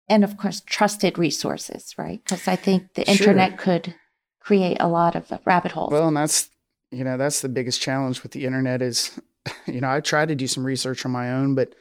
[0.09, 2.21] And of course, trusted resources, right?
[2.23, 3.57] Because I think the internet sure.
[3.57, 3.95] could
[4.39, 5.91] create a lot of rabbit holes.
[5.91, 6.49] Well, and that's,
[6.91, 9.19] you know, that's the biggest challenge with the internet is,
[9.67, 11.75] you know, I tried to do some research on my own, but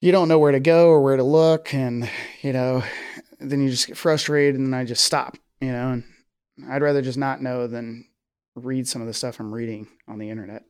[0.00, 1.72] you don't know where to go or where to look.
[1.72, 2.10] And,
[2.42, 2.82] you know,
[3.38, 6.04] then you just get frustrated and then I just stop, you know, and
[6.68, 8.04] I'd rather just not know than
[8.56, 10.64] read some of the stuff I'm reading on the internet.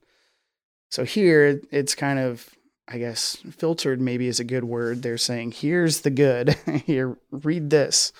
[0.90, 2.48] So here it's kind of,
[2.90, 5.02] I guess, filtered maybe is a good word.
[5.02, 6.56] They're saying, here's the good.
[6.86, 8.12] Here, read this,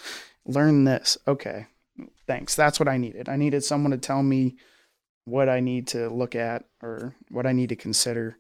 [0.45, 1.17] learn this.
[1.27, 1.67] Okay,
[2.27, 2.55] thanks.
[2.55, 3.29] That's what I needed.
[3.29, 4.57] I needed someone to tell me
[5.25, 8.37] what I need to look at or what I need to consider.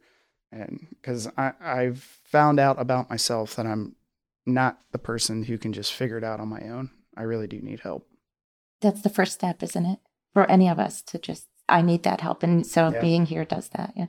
[0.50, 3.96] And because I've found out about myself that I'm
[4.46, 6.90] not the person who can just figure it out on my own.
[7.16, 8.06] I really do need help.
[8.80, 9.98] That's the first step, isn't it?
[10.32, 12.42] For any of us to just, I need that help.
[12.42, 13.00] And so yeah.
[13.00, 13.92] being here does that.
[13.96, 14.06] Yeah.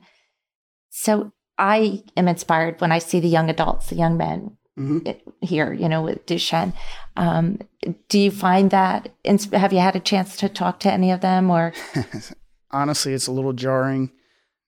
[0.88, 5.10] So I am inspired when I see the young adults, the young men mm-hmm.
[5.42, 6.72] here, you know, with Duchenne.
[7.16, 7.60] Um,
[8.08, 9.14] do you find that,
[9.52, 11.74] have you had a chance to talk to any of them or?
[12.70, 14.10] Honestly, it's a little jarring,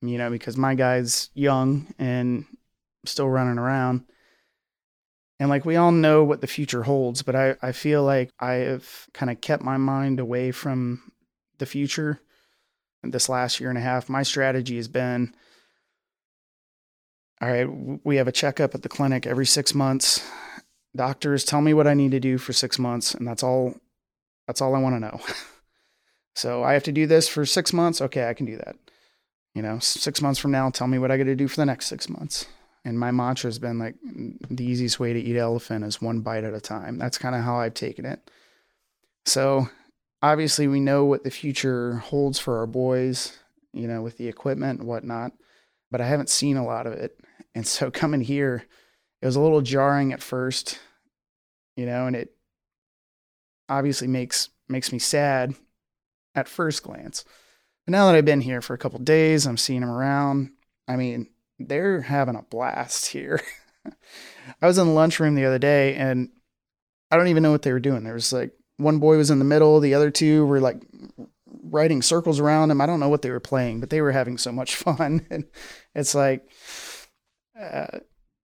[0.03, 2.45] you know, because my guy's young and
[3.07, 4.05] still running around.
[5.41, 8.53] And like we all know what the future holds, but I, I feel like I
[8.53, 11.11] have kind of kept my mind away from
[11.57, 12.21] the future
[13.03, 14.11] this last year and a half.
[14.11, 15.35] My strategy has been
[17.43, 17.67] all right,
[18.05, 20.25] we have a checkup at the clinic every six months.
[20.95, 23.75] Doctors tell me what I need to do for six months, and that's all
[24.47, 25.21] that's all I want to know.
[26.37, 28.01] so I have to do this for six months.
[28.01, 28.77] Okay, I can do that.
[29.55, 31.67] You know, six months from now, tell me what I got to do for the
[31.67, 32.47] next six months.
[32.85, 33.97] And my mantra has been like
[34.49, 36.97] the easiest way to eat elephant is one bite at a time.
[36.97, 38.31] That's kind of how I've taken it.
[39.27, 39.69] So
[40.23, 43.37] obviously, we know what the future holds for our boys,
[43.73, 45.33] you know, with the equipment and whatnot,
[45.91, 47.19] but I haven't seen a lot of it.
[47.55, 48.65] And so coming here,
[49.21, 50.79] it was a little jarring at first,
[51.77, 52.35] you know, and it
[53.69, 55.55] obviously makes makes me sad
[56.35, 57.25] at first glance.
[57.87, 60.53] But now that I've been here for a couple days, I'm seeing them around.
[60.89, 63.41] I mean, they're having a blast here.
[64.63, 66.31] I was in the lunchroom the other day and
[67.11, 68.05] I don't even know what they were doing.
[68.05, 70.83] There was like one boy was in the middle, the other two were like
[71.65, 72.81] writing circles around him.
[72.81, 75.27] I don't know what they were playing, but they were having so much fun.
[75.31, 75.45] And
[75.95, 76.49] it's like,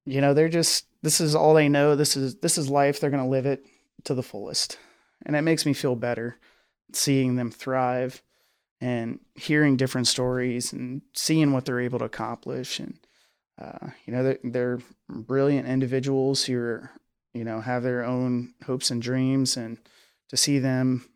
[0.04, 1.96] you know, they're just this is all they know.
[1.96, 3.00] This is this is life.
[3.00, 3.64] They're gonna live it
[4.04, 4.78] to the fullest,
[5.24, 6.38] and it makes me feel better
[6.92, 8.22] seeing them thrive
[8.80, 12.98] and hearing different stories and seeing what they're able to accomplish and
[13.60, 14.78] uh, you know they're, they're,
[15.10, 16.90] brilliant individuals who are
[17.32, 19.78] you know have their own hopes and dreams and
[20.28, 21.08] to see them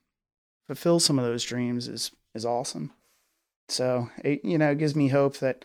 [0.66, 2.90] fulfill some of those dreams is is awesome
[3.68, 5.64] so it you know it gives me hope that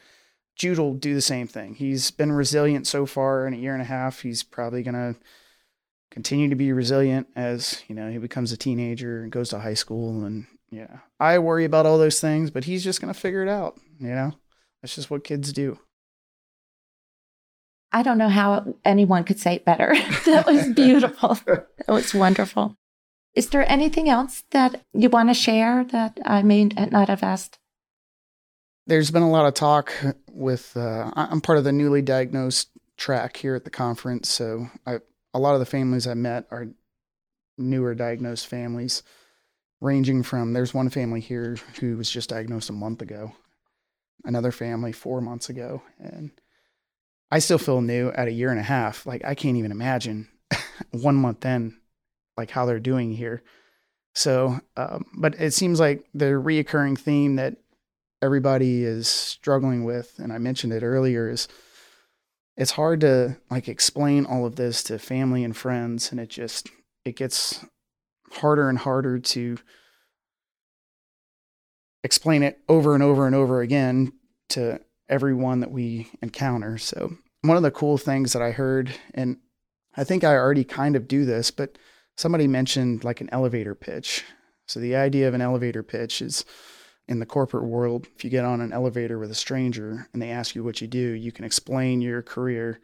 [0.57, 1.75] jude will do the same thing.
[1.75, 4.21] He's been resilient so far in a year and a half.
[4.21, 5.19] He's probably going to
[6.11, 9.75] continue to be resilient as you know he becomes a teenager and goes to high
[9.75, 10.99] school and yeah.
[11.19, 14.09] I worry about all those things but he's just going to figure it out you
[14.09, 14.33] know?
[14.81, 15.79] That's just what kids do.
[17.91, 19.95] I don't know how anyone could say it better.
[20.25, 21.37] That was beautiful.
[21.45, 22.75] That was wonderful.
[23.33, 27.59] Is there anything else that you want to share that i may not have asked
[28.87, 29.93] there's been a lot of talk
[30.31, 34.97] with uh, i'm part of the newly diagnosed track here at the conference so i
[35.37, 36.67] a lot of the families I met are
[37.59, 39.03] newer diagnosed families,
[39.79, 43.33] ranging from there's one family here who was just diagnosed a month ago,
[44.25, 46.31] another family four months ago, and
[47.29, 49.05] I still feel new at a year and a half.
[49.05, 50.27] Like I can't even imagine
[50.91, 51.77] one month in,
[52.35, 53.43] like how they're doing here.
[54.15, 57.57] So, um, but it seems like the reoccurring theme that
[58.21, 61.47] everybody is struggling with, and I mentioned it earlier, is
[62.57, 66.69] it's hard to like explain all of this to family and friends and it just
[67.05, 67.63] it gets
[68.31, 69.57] harder and harder to
[72.03, 74.11] explain it over and over and over again
[74.49, 76.77] to everyone that we encounter.
[76.77, 79.37] So one of the cool things that i heard and
[79.95, 81.77] i think i already kind of do this but
[82.17, 84.25] somebody mentioned like an elevator pitch.
[84.67, 86.43] So the idea of an elevator pitch is
[87.07, 90.29] in the corporate world, if you get on an elevator with a stranger and they
[90.29, 92.79] ask you what you do, you can explain your career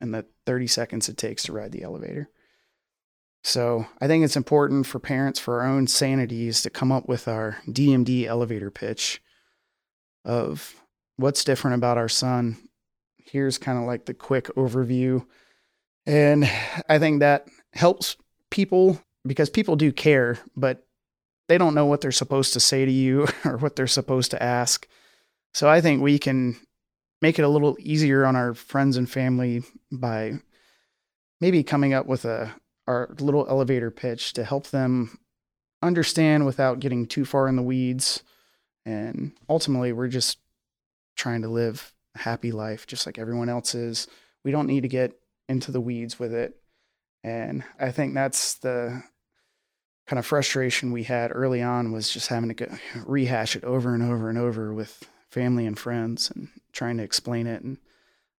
[0.00, 2.30] in the 30 seconds it takes to ride the elevator.
[3.44, 7.28] So I think it's important for parents, for our own sanities, to come up with
[7.28, 9.22] our DMD elevator pitch
[10.24, 10.74] of
[11.16, 12.56] what's different about our son.
[13.16, 15.26] Here's kind of like the quick overview.
[16.06, 16.50] And
[16.88, 18.16] I think that helps
[18.50, 20.86] people because people do care, but
[21.48, 24.42] they don't know what they're supposed to say to you or what they're supposed to
[24.42, 24.86] ask.
[25.54, 26.56] So I think we can
[27.20, 30.34] make it a little easier on our friends and family by
[31.40, 32.54] maybe coming up with a
[32.86, 35.18] our little elevator pitch to help them
[35.82, 38.22] understand without getting too far in the weeds.
[38.86, 40.38] And ultimately, we're just
[41.14, 44.08] trying to live a happy life just like everyone else is.
[44.42, 46.56] We don't need to get into the weeds with it.
[47.22, 49.02] And I think that's the
[50.08, 52.66] kind of frustration we had early on was just having to go,
[53.04, 57.46] rehash it over and over and over with family and friends and trying to explain
[57.46, 57.62] it.
[57.62, 57.76] And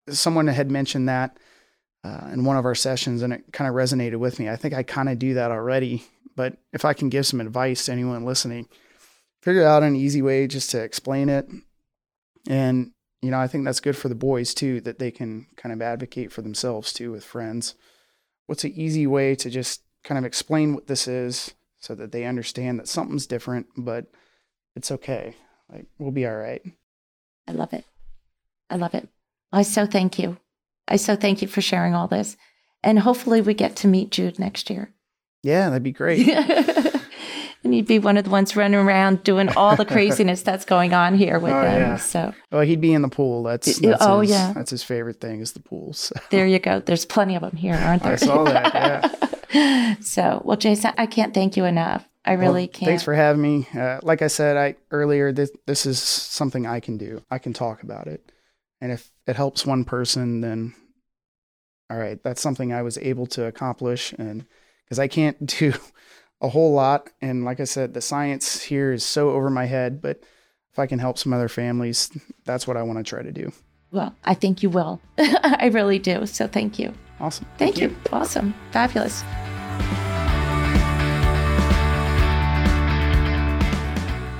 [0.09, 1.37] someone had mentioned that
[2.03, 4.49] uh, in one of our sessions, and it kind of resonated with me.
[4.49, 6.03] I think I kind of do that already,
[6.35, 8.67] but if I can give some advice to anyone listening,
[9.43, 11.47] figure out an easy way just to explain it.
[12.47, 15.73] And you know, I think that's good for the boys too, that they can kind
[15.73, 17.75] of advocate for themselves too with friends.
[18.47, 22.25] What's an easy way to just kind of explain what this is so that they
[22.25, 24.05] understand that something's different, but
[24.75, 25.35] it's okay.
[25.71, 26.61] Like we'll be all right.
[27.47, 27.85] I love it.
[28.69, 29.09] I love it.
[29.51, 30.37] I so thank you.
[30.87, 32.37] I so thank you for sharing all this.
[32.83, 34.93] And hopefully we get to meet Jude next year.
[35.43, 36.27] Yeah, that'd be great.
[37.63, 40.93] and you'd be one of the ones running around doing all the craziness that's going
[40.93, 41.81] on here with oh, them.
[41.81, 41.95] Yeah.
[41.97, 43.43] So, well, he'd be in the pool.
[43.43, 45.97] That's, that's oh his, yeah, that's his favorite thing is the pools.
[45.99, 46.15] So.
[46.29, 46.79] There you go.
[46.79, 48.13] There's plenty of them here, aren't there?
[48.13, 48.73] I saw that.
[48.73, 49.29] Yeah.
[50.01, 52.07] so, well, Jason, I can't thank you enough.
[52.25, 52.89] I really well, can't.
[52.89, 53.67] Thanks for having me.
[53.73, 57.23] Uh, like I said, I earlier, this this is something I can do.
[57.31, 58.31] I can talk about it,
[58.81, 60.75] and if it helps one person, then
[61.89, 64.13] all right, that's something I was able to accomplish.
[64.17, 64.45] And
[64.85, 65.73] because I can't do
[66.41, 70.01] a whole lot, and like I said, the science here is so over my head,
[70.01, 70.23] but
[70.71, 72.11] if I can help some other families,
[72.45, 73.51] that's what I want to try to do.
[73.91, 75.01] Well, I think you will.
[75.17, 76.25] I really do.
[76.27, 76.93] So thank you.
[77.19, 77.45] Awesome.
[77.57, 77.89] Thank, Thank you.
[77.89, 77.95] you.
[78.13, 78.53] Awesome.
[78.71, 79.23] Fabulous.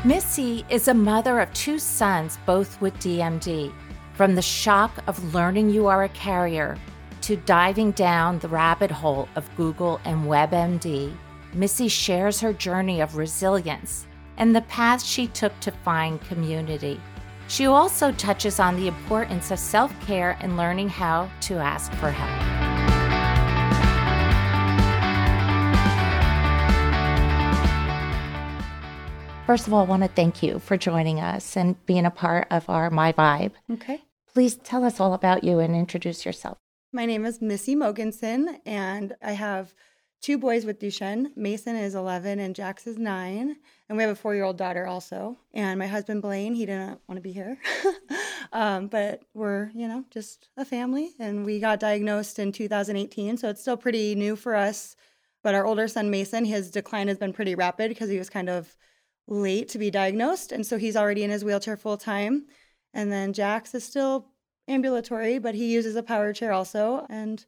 [0.05, 3.73] Missy is a mother of two sons, both with DMD.
[4.13, 6.77] From the shock of learning you are a carrier
[7.19, 11.13] to diving down the rabbit hole of Google and WebMD,
[11.53, 14.07] Missy shares her journey of resilience
[14.37, 17.01] and the path she took to find community.
[17.49, 22.09] She also touches on the importance of self care and learning how to ask for
[22.09, 22.58] help.
[29.49, 32.45] First of all, I want to thank you for joining us and being a part
[32.51, 33.53] of our My Vibe.
[33.71, 34.03] Okay.
[34.31, 36.59] Please tell us all about you and introduce yourself.
[36.93, 39.73] My name is Missy Mogensen, and I have
[40.21, 41.35] two boys with Duchenne.
[41.35, 43.55] Mason is 11 and Jax is 9.
[43.89, 45.35] And we have a four year old daughter also.
[45.51, 47.57] And my husband, Blaine, he didn't want to be here.
[48.53, 51.13] um, but we're, you know, just a family.
[51.17, 53.37] And we got diagnosed in 2018.
[53.37, 54.95] So it's still pretty new for us.
[55.41, 58.47] But our older son, Mason, his decline has been pretty rapid because he was kind
[58.47, 58.75] of
[59.29, 60.51] late to be diagnosed.
[60.51, 62.45] And so he's already in his wheelchair full time.
[62.93, 64.27] And then Jax is still
[64.67, 67.05] ambulatory, but he uses a power chair also.
[67.09, 67.45] And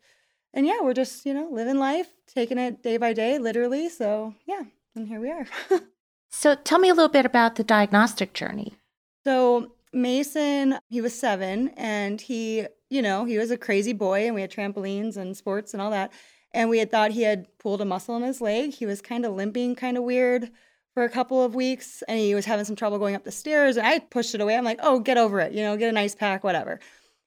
[0.53, 3.89] and yeah, we're just, you know, living life, taking it day by day, literally.
[3.89, 4.63] So yeah,
[4.95, 5.47] and here we are.
[6.29, 8.75] so tell me a little bit about the diagnostic journey.
[9.23, 14.35] So Mason, he was seven and he, you know, he was a crazy boy and
[14.35, 16.11] we had trampolines and sports and all that.
[16.53, 18.73] And we had thought he had pulled a muscle in his leg.
[18.73, 20.51] He was kind of limping, kind of weird
[20.93, 23.77] for a couple of weeks and he was having some trouble going up the stairs.
[23.77, 24.57] And I pushed it away.
[24.57, 26.79] I'm like, oh, get over it, you know, get an ice pack, whatever.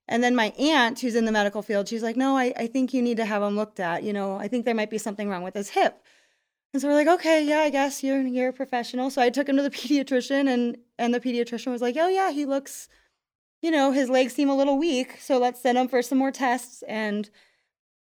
[0.06, 2.92] And then my aunt, who's in the medical field, she's like, no, I, I think
[2.92, 4.02] you need to have him looked at.
[4.02, 6.02] You know, I think there might be something wrong with his hip.
[6.74, 9.08] And so we're like, okay, yeah, I guess you're you're a professional.
[9.08, 12.32] So I took him to the pediatrician and and the pediatrician was like, oh yeah,
[12.32, 12.88] he looks,
[13.62, 15.18] you know, his legs seem a little weak.
[15.20, 16.82] So let's send him for some more tests.
[16.86, 17.30] And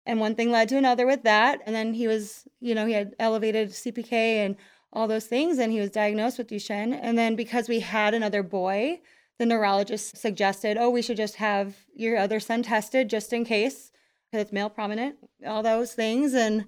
[0.05, 1.61] and one thing led to another with that.
[1.65, 4.55] And then he was, you know, he had elevated CPK and
[4.93, 6.97] all those things, and he was diagnosed with Duchenne.
[7.01, 9.01] And then because we had another boy,
[9.37, 13.91] the neurologist suggested, oh, we should just have your other son tested just in case,
[14.31, 16.33] because it's male prominent, all those things.
[16.33, 16.65] And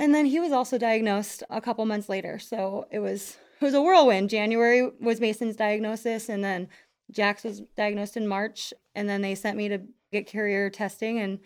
[0.00, 2.38] and then he was also diagnosed a couple months later.
[2.38, 4.30] So it was it was a whirlwind.
[4.30, 6.68] January was Mason's diagnosis, and then
[7.10, 9.80] Jax was diagnosed in March, and then they sent me to
[10.12, 11.40] get carrier testing, and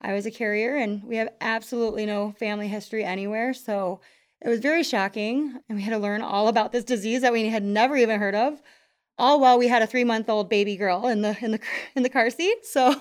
[0.00, 3.52] I was a carrier, and we have absolutely no family history anywhere.
[3.52, 4.00] So
[4.40, 7.48] it was very shocking, and we had to learn all about this disease that we
[7.48, 8.62] had never even heard of
[9.18, 11.60] all while we had a three month old baby girl in the in the
[11.94, 12.64] in the car seat.
[12.64, 13.00] So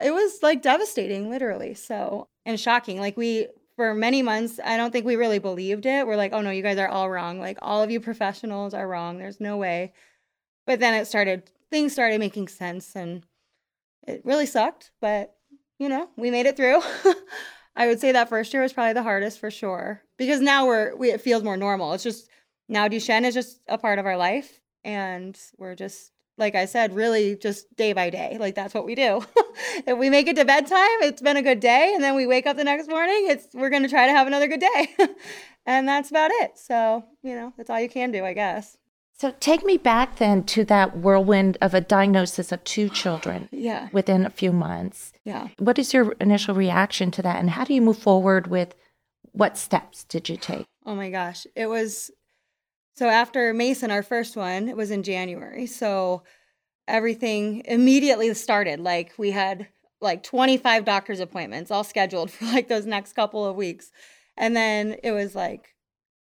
[0.00, 1.74] it was like devastating, literally.
[1.74, 2.98] So and shocking.
[3.00, 6.06] Like we for many months, I don't think we really believed it.
[6.06, 7.40] We're like, oh no, you guys are all wrong.
[7.40, 9.18] Like all of you professionals are wrong.
[9.18, 9.92] There's no way.
[10.66, 13.24] But then it started things started making sense and
[14.06, 15.34] it really sucked, but
[15.78, 16.80] you know, we made it through.
[17.76, 20.94] I would say that first year was probably the hardest for sure because now we're
[20.96, 21.92] we, it feels more normal.
[21.92, 22.28] It's just
[22.68, 26.94] now Duchenne is just a part of our life and we're just like I said,
[26.94, 28.36] really just day by day.
[28.40, 29.24] Like that's what we do.
[29.86, 32.46] if we make it to bedtime, it's been a good day, and then we wake
[32.46, 34.96] up the next morning, it's we're to try to have another good day.
[35.66, 36.58] and that's about it.
[36.58, 38.76] So, you know, that's all you can do, I guess.
[39.16, 43.48] So take me back then to that whirlwind of a diagnosis of two children.
[43.52, 43.88] yeah.
[43.92, 45.12] Within a few months.
[45.24, 45.48] Yeah.
[45.58, 48.74] What is your initial reaction to that and how do you move forward with
[49.32, 50.66] what steps did you take?
[50.84, 51.46] Oh my gosh.
[51.54, 52.10] It was
[52.96, 55.66] so after Mason, our first one, it was in January.
[55.66, 56.22] So
[56.86, 58.80] everything immediately started.
[58.80, 59.68] Like we had
[60.00, 63.90] like 25 doctor's appointments all scheduled for like those next couple of weeks.
[64.36, 65.74] And then it was like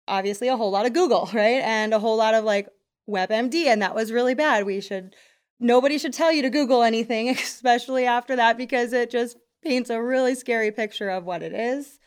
[0.07, 1.61] obviously a whole lot of Google, right?
[1.61, 2.69] And a whole lot of like
[3.09, 3.65] WebMD.
[3.65, 4.65] And that was really bad.
[4.65, 5.15] We should,
[5.59, 10.01] nobody should tell you to Google anything, especially after that, because it just paints a
[10.01, 11.99] really scary picture of what it is.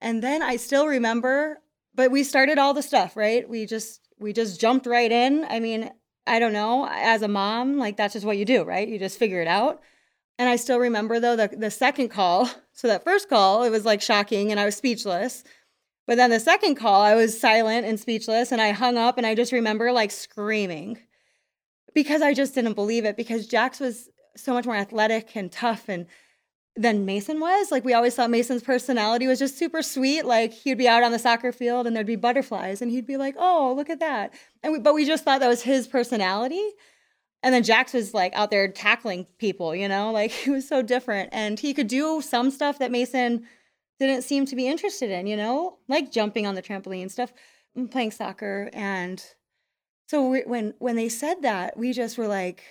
[0.00, 1.58] And then I still remember
[1.94, 3.48] but we started all the stuff, right?
[3.48, 5.44] We just we just jumped right in.
[5.48, 5.90] I mean,
[6.26, 8.88] I don't know, as a mom, like that's just what you do, right?
[8.88, 9.80] You just figure it out.
[10.38, 12.48] And I still remember though the the second call.
[12.74, 15.44] So that first call, it was like shocking and I was speechless.
[16.06, 19.26] But then the second call, I was silent and speechless and I hung up and
[19.26, 20.98] I just remember like screaming
[21.94, 25.88] because I just didn't believe it because Jax was so much more athletic and tough
[25.88, 26.06] and
[26.74, 27.70] than Mason was.
[27.70, 30.24] Like we always thought Mason's personality was just super sweet.
[30.24, 33.16] Like he'd be out on the soccer field and there'd be butterflies and he'd be
[33.16, 36.66] like, "Oh, look at that." And we, but we just thought that was his personality.
[37.42, 40.12] And then Jax was like out there tackling people, you know?
[40.12, 43.46] Like he was so different and he could do some stuff that Mason
[44.06, 45.78] didn't seem to be interested in, you know?
[45.88, 47.32] Like jumping on the trampoline stuff,
[47.76, 49.24] mm, playing soccer and
[50.12, 52.62] so we, when when they said that, we just were like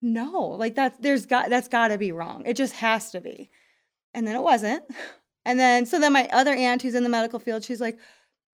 [0.00, 2.44] no, like that there's got that's got to be wrong.
[2.46, 3.50] It just has to be.
[4.14, 4.84] And then it wasn't.
[5.44, 7.98] And then so then my other aunt who's in the medical field, she's like,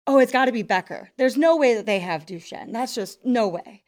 [0.06, 1.10] "Oh, it's got to be Becker.
[1.16, 2.72] There's no way that they have Duchenne.
[2.72, 3.82] That's just no way."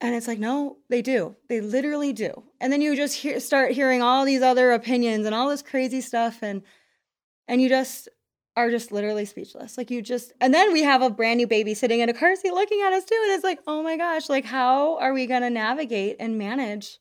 [0.00, 1.36] And it's like, no, they do.
[1.48, 2.42] They literally do.
[2.60, 6.00] And then you just hear, start hearing all these other opinions and all this crazy
[6.00, 6.62] stuff, and
[7.48, 8.08] and you just
[8.56, 9.76] are just literally speechless.
[9.76, 12.34] Like you just, and then we have a brand new baby sitting in a car
[12.36, 13.20] seat looking at us too.
[13.24, 16.98] And it's like, oh my gosh, like how are we going to navigate and manage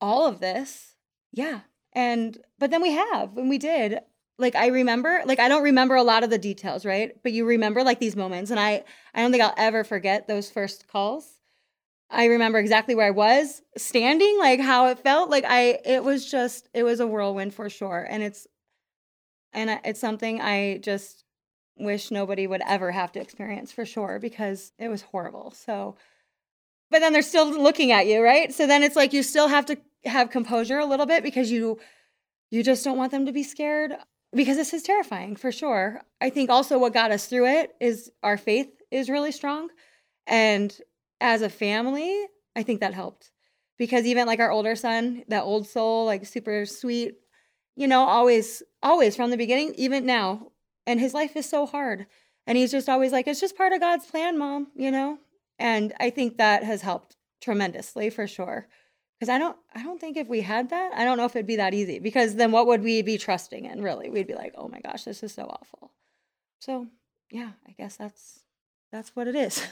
[0.00, 0.96] all of this?
[1.32, 1.60] Yeah.
[1.92, 3.98] And, but then we have, and we did.
[4.38, 7.12] Like I remember, like I don't remember a lot of the details, right?
[7.22, 8.50] But you remember like these moments.
[8.50, 11.28] And I, I don't think I'll ever forget those first calls.
[12.08, 15.28] I remember exactly where I was standing, like how it felt.
[15.28, 18.06] Like I, it was just, it was a whirlwind for sure.
[18.08, 18.46] And it's
[19.52, 21.24] and it's something I just
[21.76, 25.50] wish nobody would ever have to experience for sure because it was horrible.
[25.52, 25.96] So,
[26.90, 28.52] but then they're still looking at you, right?
[28.52, 31.78] So then it's like you still have to have composure a little bit because you
[32.50, 33.92] you just don't want them to be scared
[34.32, 36.02] because this is terrifying for sure.
[36.20, 39.68] I think also what got us through it is our faith is really strong
[40.26, 40.76] and
[41.20, 42.26] as a family,
[42.56, 43.30] I think that helped.
[43.78, 47.16] Because even like our older son, that old soul, like super sweet,
[47.80, 50.48] you know, always, always from the beginning, even now.
[50.86, 52.06] And his life is so hard.
[52.46, 55.18] And he's just always like, it's just part of God's plan, mom, you know?
[55.58, 58.68] And I think that has helped tremendously for sure.
[59.18, 61.46] Because I don't, I don't think if we had that, I don't know if it'd
[61.46, 61.98] be that easy.
[61.98, 63.82] Because then what would we be trusting in?
[63.82, 65.90] Really, we'd be like, oh my gosh, this is so awful.
[66.60, 66.86] So
[67.30, 68.40] yeah, I guess that's
[68.92, 69.66] that's what it is.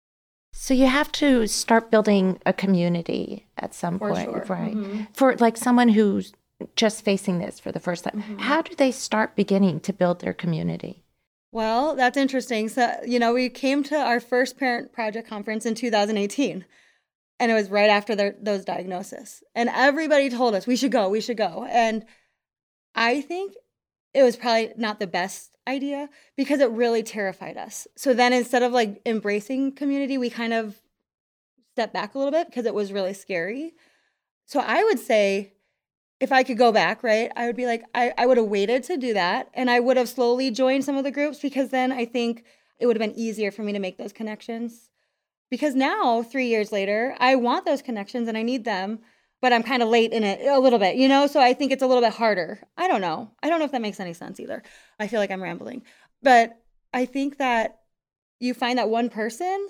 [0.52, 4.44] so you have to start building a community at some For point, sure.
[4.48, 4.74] right?
[4.76, 5.06] Mhm.
[5.16, 6.32] For like someone who's
[6.76, 8.40] just facing this for the first time, Mhm.
[8.40, 11.04] how do they start beginning to build their community?
[11.52, 12.68] Well, that's interesting.
[12.68, 16.64] So, you know, we came to our first parent project conference in 2018,
[17.40, 19.42] and it was right after their, those diagnoses.
[19.54, 21.66] And everybody told us we should go, we should go.
[21.70, 22.04] And
[22.94, 23.54] I think
[24.12, 27.86] it was probably not the best idea because it really terrified us.
[27.96, 30.80] So then instead of like embracing community, we kind of
[31.72, 33.74] stepped back a little bit because it was really scary.
[34.46, 35.52] So I would say
[36.20, 38.82] if I could go back, right, I would be like, I, I would have waited
[38.84, 41.92] to do that and I would have slowly joined some of the groups because then
[41.92, 42.44] I think
[42.80, 44.90] it would have been easier for me to make those connections.
[45.50, 48.98] Because now, three years later, I want those connections and I need them,
[49.40, 51.26] but I'm kind of late in it a little bit, you know?
[51.26, 52.60] So I think it's a little bit harder.
[52.76, 53.30] I don't know.
[53.42, 54.62] I don't know if that makes any sense either.
[54.98, 55.84] I feel like I'm rambling.
[56.22, 56.60] But
[56.92, 57.78] I think that
[58.40, 59.68] you find that one person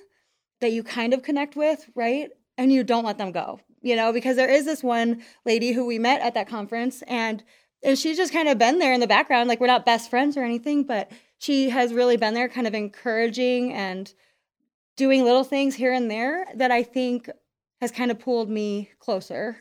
[0.61, 2.31] that you kind of connect with, right?
[2.57, 5.87] And you don't let them go, you know, because there is this one lady who
[5.87, 7.43] we met at that conference and
[7.83, 10.37] and she's just kind of been there in the background like we're not best friends
[10.37, 14.13] or anything, but she has really been there kind of encouraging and
[14.97, 17.31] doing little things here and there that I think
[17.81, 19.59] has kind of pulled me closer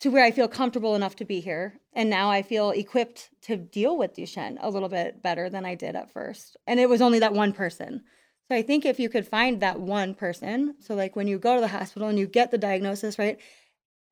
[0.00, 1.80] to where I feel comfortable enough to be here.
[1.92, 5.76] And now I feel equipped to deal with Duchenne a little bit better than I
[5.76, 6.56] did at first.
[6.66, 8.02] And it was only that one person.
[8.50, 11.54] So I think if you could find that one person, so like when you go
[11.54, 13.38] to the hospital and you get the diagnosis, right?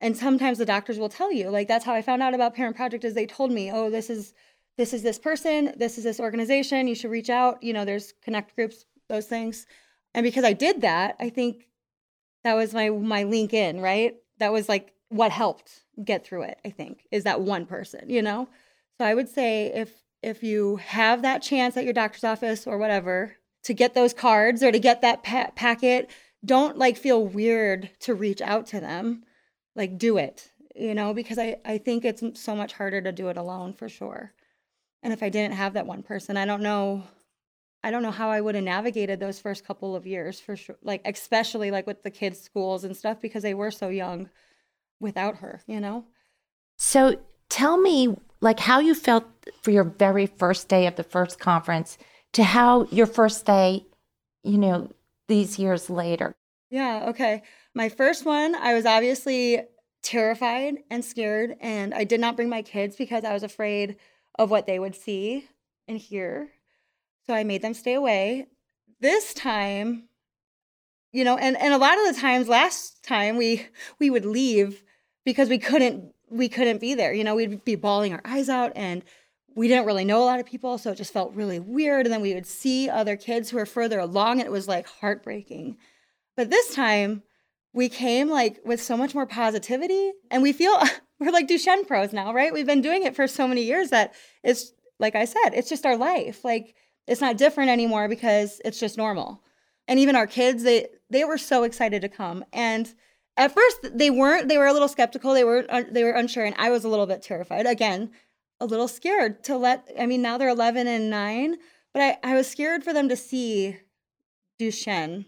[0.01, 2.77] And sometimes the doctors will tell you, like that's how I found out about Parent
[2.77, 4.33] Project is they told me, oh, this is
[4.79, 7.63] this is this person, this is this organization, you should reach out.
[7.63, 9.67] You know, there's connect groups, those things.
[10.15, 11.69] And because I did that, I think
[12.43, 14.15] that was my my link in, right?
[14.39, 18.23] That was like what helped get through it, I think, is that one person, you
[18.23, 18.49] know?
[18.99, 22.79] So I would say if if you have that chance at your doctor's office or
[22.79, 26.11] whatever to get those cards or to get that pa- packet,
[26.45, 29.25] don't like feel weird to reach out to them.
[29.75, 33.29] Like do it, you know, because I I think it's so much harder to do
[33.29, 34.33] it alone for sure.
[35.03, 37.05] And if I didn't have that one person, I don't know
[37.85, 40.77] I don't know how I would have navigated those first couple of years for sure.
[40.83, 44.29] Like especially like with the kids' schools and stuff because they were so young
[45.01, 46.05] without her, you know?
[46.79, 47.17] So
[47.49, 49.25] tell me, like, how you felt
[49.63, 51.99] for your very first day of the first conference
[52.33, 53.85] to how your first day,
[54.43, 54.91] you know,
[55.29, 56.35] these years later.
[56.71, 57.43] Yeah, okay.
[57.75, 59.61] My first one, I was obviously
[60.03, 63.97] terrified and scared, and I did not bring my kids because I was afraid
[64.39, 65.49] of what they would see
[65.87, 66.51] and hear.
[67.27, 68.47] So I made them stay away.
[69.01, 70.05] This time,
[71.13, 73.67] you know, and, and a lot of the times last time we
[73.99, 74.83] we would leave
[75.25, 77.13] because we couldn't we couldn't be there.
[77.13, 79.05] You know, we'd be bawling our eyes out and
[79.55, 82.07] we didn't really know a lot of people, so it just felt really weird.
[82.07, 84.87] And then we would see other kids who were further along, and it was like
[84.87, 85.77] heartbreaking.
[86.37, 87.23] But this time,
[87.73, 90.79] we came like with so much more positivity, and we feel
[91.21, 92.53] we're like Duchenne pros now, right?
[92.53, 95.87] We've been doing it for so many years that it's like I said, it's just
[95.87, 96.45] our life.
[96.45, 96.75] Like
[97.07, 99.43] it's not different anymore because it's just normal.
[99.89, 102.45] And even our kids, they they were so excited to come.
[102.53, 102.93] And
[103.37, 104.49] at first, they weren't.
[104.49, 105.35] They were a little skeptical.
[105.35, 107.67] They were they were unsure, and I was a little bit terrified.
[107.67, 108.11] Again,
[108.61, 109.89] a little scared to let.
[109.99, 111.57] I mean, now they're 11 and nine,
[111.93, 113.79] but I I was scared for them to see
[114.61, 115.27] Duchenne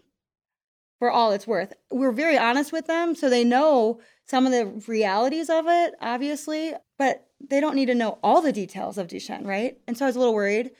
[0.99, 1.73] for all it's worth.
[1.91, 6.73] We're very honest with them, so they know some of the realities of it, obviously,
[6.97, 9.77] but they don't need to know all the details of Duchenne, right?
[9.87, 10.71] And so I was a little worried.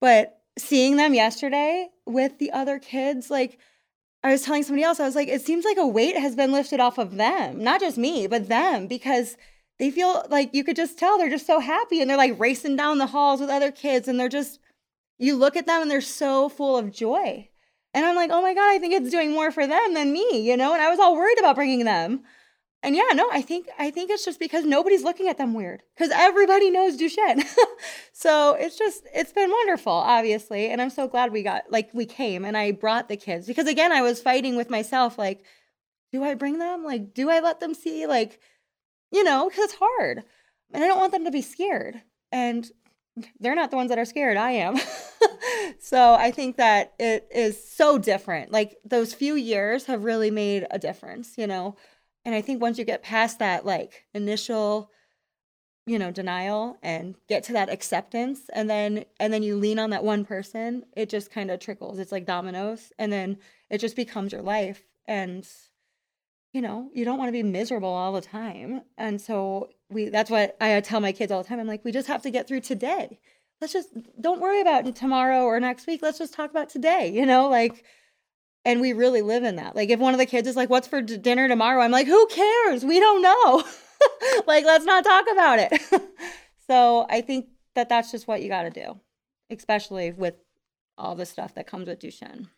[0.00, 3.58] But seeing them yesterday with the other kids, like
[4.22, 6.52] I was telling somebody else, I was like, it seems like a weight has been
[6.52, 9.36] lifted off of them, not just me, but them, because
[9.78, 12.76] they feel like you could just tell they're just so happy and they're like racing
[12.76, 14.60] down the halls with other kids and they're just,
[15.18, 17.48] you look at them and they're so full of joy.
[17.92, 20.48] And I'm like, oh my God, I think it's doing more for them than me,
[20.48, 20.74] you know?
[20.74, 22.22] And I was all worried about bringing them.
[22.84, 25.82] And yeah, no, I think I think it's just because nobody's looking at them weird
[25.96, 27.42] because everybody knows Duchenne.
[28.12, 32.04] so it's just it's been wonderful, obviously, and I'm so glad we got like we
[32.04, 35.46] came and I brought the kids because again I was fighting with myself like,
[36.12, 36.84] do I bring them?
[36.84, 38.06] Like, do I let them see?
[38.06, 38.38] Like,
[39.14, 40.24] you know, because it's hard,
[40.72, 42.02] and I don't want them to be scared.
[42.32, 42.68] And
[43.38, 44.36] they're not the ones that are scared.
[44.36, 44.76] I am.
[45.80, 48.50] so I think that it is so different.
[48.50, 51.76] Like those few years have really made a difference, you know.
[52.24, 54.90] And I think once you get past that like initial
[55.86, 59.90] you know denial and get to that acceptance and then and then you lean on
[59.90, 63.36] that one person it just kind of trickles it's like dominoes and then
[63.68, 65.46] it just becomes your life and
[66.54, 68.80] you know you don't want to be miserable all the time.
[68.96, 71.60] And so we that's what i uh, tell my kids all the time.
[71.60, 73.18] I'm like we just have to get through today.
[73.60, 73.90] Let's just
[74.20, 76.00] don't worry about tomorrow or next week.
[76.02, 77.84] Let's just talk about today you know like
[78.64, 79.76] and we really live in that.
[79.76, 81.82] Like if one of the kids is like what's for dinner tomorrow?
[81.82, 82.84] I'm like who cares?
[82.84, 83.64] We don't know.
[84.46, 85.80] Like, let's not talk about it.
[86.66, 89.00] so I think that that's just what you got to do,
[89.50, 90.34] especially with
[90.96, 92.48] all the stuff that comes with Duchenne.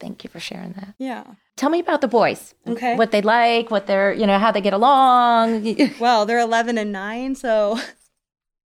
[0.00, 0.94] Thank you for sharing that.
[0.98, 1.24] Yeah.
[1.56, 2.54] Tell me about the boys.
[2.66, 2.96] Okay.
[2.96, 5.76] What they like, what they're, you know, how they get along.
[6.00, 7.78] well, they're 11 and 9, so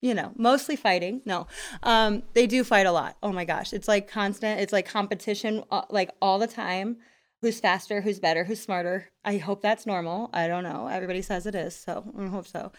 [0.00, 1.22] you know, mostly fighting.
[1.24, 1.46] No.
[1.82, 3.16] Um they do fight a lot.
[3.22, 6.98] Oh my gosh, it's like constant, it's like competition uh, like all the time
[7.40, 9.10] who's faster, who's better, who's smarter.
[9.24, 10.30] I hope that's normal.
[10.32, 10.88] I don't know.
[10.88, 12.72] Everybody says it is, so I hope so.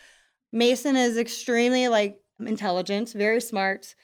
[0.52, 3.96] Mason is extremely like intelligent, very smart,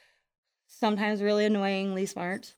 [0.68, 2.56] sometimes really annoyingly smart,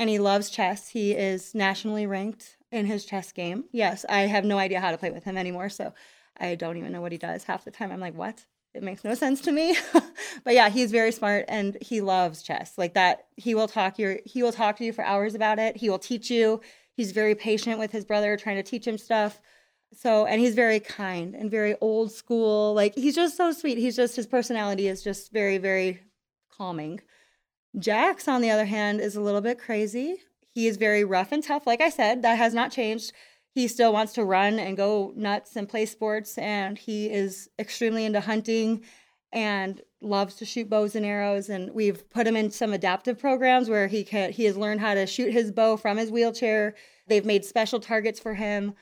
[0.00, 0.88] and he loves chess.
[0.88, 3.64] He is nationally ranked in his chess game.
[3.70, 5.94] Yes, I have no idea how to play with him anymore, so
[6.36, 7.92] I don't even know what he does half the time.
[7.92, 8.44] I'm like, "What?"
[8.74, 9.76] It makes no sense to me.
[10.44, 12.78] but yeah, he's very smart and he loves chess.
[12.78, 15.76] Like that, he will talk your he will talk to you for hours about it.
[15.76, 16.60] He will teach you
[17.00, 19.40] He's very patient with his brother, trying to teach him stuff.
[19.94, 22.74] So, and he's very kind and very old school.
[22.74, 23.78] Like, he's just so sweet.
[23.78, 26.02] He's just, his personality is just very, very
[26.52, 27.00] calming.
[27.78, 30.18] Jax, on the other hand, is a little bit crazy.
[30.52, 31.66] He is very rough and tough.
[31.66, 33.12] Like I said, that has not changed.
[33.52, 38.04] He still wants to run and go nuts and play sports, and he is extremely
[38.04, 38.82] into hunting
[39.32, 43.68] and loves to shoot bows and arrows and we've put him in some adaptive programs
[43.68, 46.74] where he can he has learned how to shoot his bow from his wheelchair
[47.06, 48.74] they've made special targets for him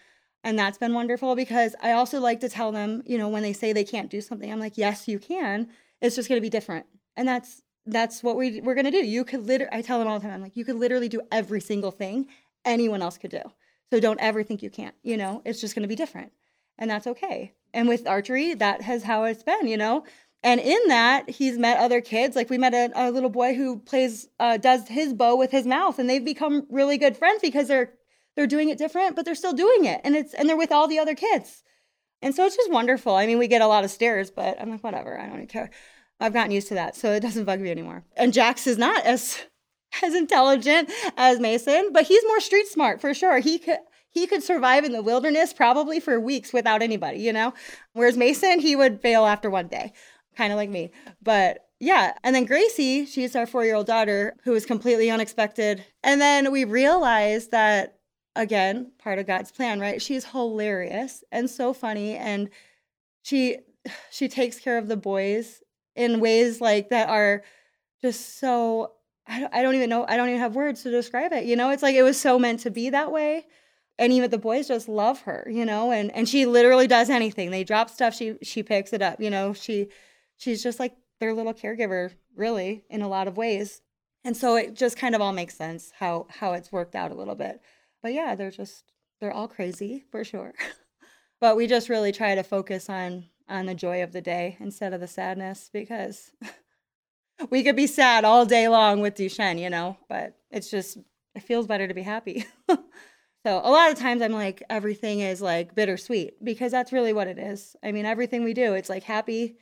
[0.45, 3.53] and that's been wonderful because i also like to tell them you know when they
[3.53, 5.69] say they can't do something i'm like yes you can
[6.01, 6.87] it's just going to be different
[7.17, 9.05] and that's that's what we, we're to do.
[9.05, 11.21] You could literally i tell them all the time i'm like you could literally do
[11.33, 12.27] every single thing
[12.65, 13.43] anyone else could do.
[13.91, 15.43] So don't ever think you can't you know?
[15.45, 16.33] It's just to be different.
[16.79, 17.55] And that's okay.
[17.75, 20.05] And with archery that has how it's been you know?
[20.43, 22.37] And in that he's met other kids.
[22.37, 25.67] Like we met a, a little boy who plays uh, does his bow with his
[25.67, 27.93] mouth and they've become really good friends because they're
[28.37, 30.01] they're doing it different but they're still doing it.
[30.05, 31.63] And it's and they're with all the other kids.
[32.21, 33.15] And so it's just wonderful.
[33.15, 35.19] I mean we get a lot of stares but i'm like whatever.
[35.19, 35.71] I don't care
[36.21, 39.05] i've gotten used to that so it doesn't bug me anymore and jax is not
[39.05, 39.39] as
[40.03, 43.79] as intelligent as mason but he's more street smart for sure he could
[44.11, 47.53] he could survive in the wilderness probably for weeks without anybody, you know?
[47.93, 49.93] Whereas Mason, he would fail after one day
[50.37, 50.93] kind of like me.
[51.23, 52.15] But yeah.
[52.23, 55.85] And then Gracie, she's our four year old daughter who was completely unexpected.
[56.03, 57.99] And then we realized that,
[58.35, 60.01] again, part of God's plan, right?
[60.01, 62.17] She's hilarious and so funny.
[62.17, 62.51] And
[63.23, 63.59] she,
[64.11, 65.61] she takes care of the boys
[65.99, 67.43] in ways like that are
[68.01, 68.93] just so
[69.27, 71.45] I don't, I don't even know I don't even have words to describe it.
[71.45, 73.47] You know, it's like it was so meant to be that way.
[73.99, 77.51] And even the boys just love her, you know, and and she literally does anything.
[77.51, 79.53] They drop stuff, she she picks it up, you know.
[79.53, 79.89] She
[80.37, 83.83] she's just like their little caregiver, really, in a lot of ways.
[84.25, 87.17] And so it just kind of all makes sense how how it's worked out a
[87.17, 87.61] little bit.
[88.03, 88.85] But yeah, they're just
[89.21, 90.55] they're all crazy for sure.
[91.41, 94.93] but we just really try to focus on on the joy of the day instead
[94.93, 96.33] of the sadness because
[97.51, 100.99] we could be sad all day long with Duchenne, you know, but it's just
[101.35, 102.45] it feels better to be happy.
[102.69, 102.81] so
[103.45, 107.39] a lot of times I'm like everything is like bittersweet because that's really what it
[107.39, 107.77] is.
[107.83, 109.57] I mean, everything we do, it's like happy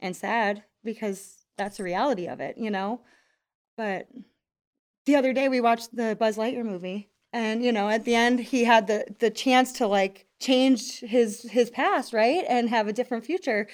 [0.00, 3.00] and sad because that's the reality of it, you know?
[3.76, 4.08] But
[5.06, 8.40] the other day we watched the Buzz Lightyear movie and you know, at the end
[8.40, 12.44] he had the the chance to like change his his past, right?
[12.48, 13.68] And have a different future.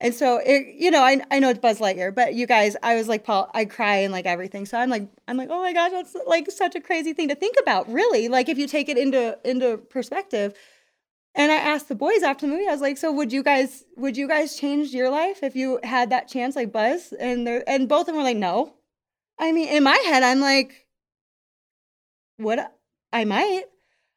[0.00, 2.96] And so it, you know, I I know it's Buzz Lightyear, but you guys, I
[2.96, 4.66] was like Paul, I cry and like everything.
[4.66, 7.34] So I'm like, I'm like, oh my gosh, that's like such a crazy thing to
[7.34, 8.28] think about, really.
[8.28, 10.54] Like if you take it into into perspective.
[11.38, 13.84] And I asked the boys after the movie, I was like, so would you guys
[13.96, 17.12] would you guys change your life if you had that chance like Buzz?
[17.12, 18.74] And they and both of them were like, no.
[19.38, 20.86] I mean, in my head, I'm like,
[22.38, 22.72] what
[23.12, 23.64] I might,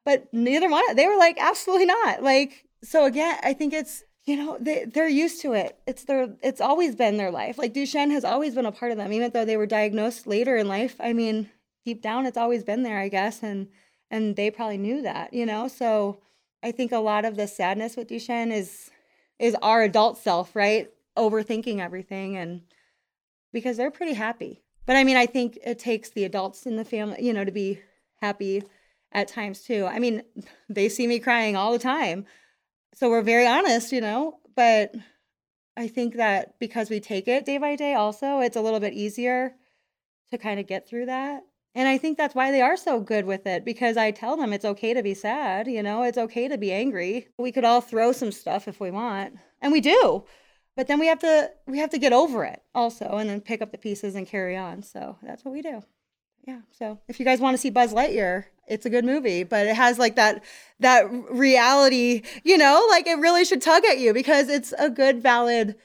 [0.10, 2.24] but neither one they were like, absolutely not.
[2.24, 5.78] Like, so again, I think it's you know, they they're used to it.
[5.86, 7.60] It's their it's always been their life.
[7.60, 10.58] Like Duchenne has always been a part of them, even though they were diagnosed later
[10.58, 10.96] in life.
[11.00, 11.52] I mean,
[11.86, 13.68] deep down it's always been there, I guess, and
[14.10, 15.68] and they probably knew that, you know.
[15.68, 16.22] So
[16.64, 18.90] I think a lot of the sadness with Duchenne is
[19.38, 20.90] is our adult self, right?
[21.18, 22.62] Overthinking everything and
[23.54, 24.64] because they're pretty happy.
[24.88, 27.52] But I mean, I think it takes the adults in the family, you know, to
[27.52, 27.80] be
[28.22, 28.64] happy
[29.12, 29.86] at times too.
[29.86, 30.24] I mean,
[30.70, 32.26] they see me crying all the time.
[32.96, 34.94] So we're very honest, you know, but
[35.78, 38.94] I think that because we take it day by day, also, it's a little bit
[38.94, 39.56] easier
[40.32, 41.44] to kind of get through that.
[41.76, 44.52] And I think that's why they are so good with it because I tell them
[44.52, 47.28] it's okay to be sad, you know, it's okay to be angry.
[47.38, 50.26] We could all throw some stuff if we want, and we do.
[50.76, 53.62] But then we have to we have to get over it also and then pick
[53.62, 54.82] up the pieces and carry on.
[54.82, 55.84] So that's what we do.
[56.46, 56.62] Yeah.
[56.72, 59.76] So if you guys want to see Buzz Lightyear, it's a good movie, but it
[59.76, 60.44] has like that
[60.80, 65.22] that reality, you know, like it really should tug at you because it's a good
[65.22, 65.76] valid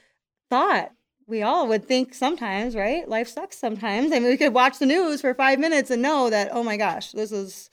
[0.49, 0.91] thought
[1.27, 3.07] we all would think sometimes, right?
[3.07, 4.11] Life sucks sometimes.
[4.11, 6.77] I mean, we could watch the news for five minutes and know that, oh my
[6.77, 7.69] gosh, this is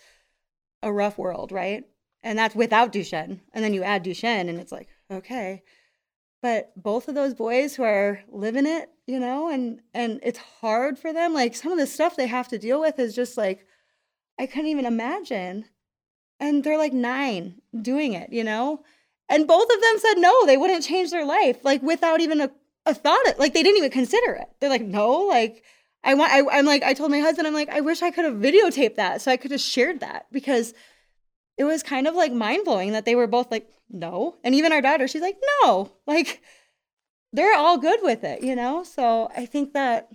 [0.83, 1.85] a rough world, right?
[2.23, 3.41] And that's without Duchenne.
[3.53, 5.63] And then you add Duchenne, and it's like, okay.
[6.43, 10.99] But both of those boys who are living it, you know, and and it's hard
[10.99, 11.33] for them.
[11.33, 13.65] Like some of the stuff they have to deal with is just like,
[14.39, 15.67] I couldn't even imagine.
[16.41, 18.83] And they're like nine doing it, you know?
[19.29, 22.51] And both of them said no, they wouldn't change their life, like without even a
[22.87, 25.63] a thought it like they didn't even consider it they're like no like
[26.05, 28.25] i want I, i'm like i told my husband i'm like i wish i could
[28.25, 30.75] have videotaped that so i could have shared that because
[31.63, 34.81] it was kind of like mind-blowing that they were both like no and even our
[34.81, 36.43] daughter she's like no like
[37.33, 40.09] they're all good with it you know so i think that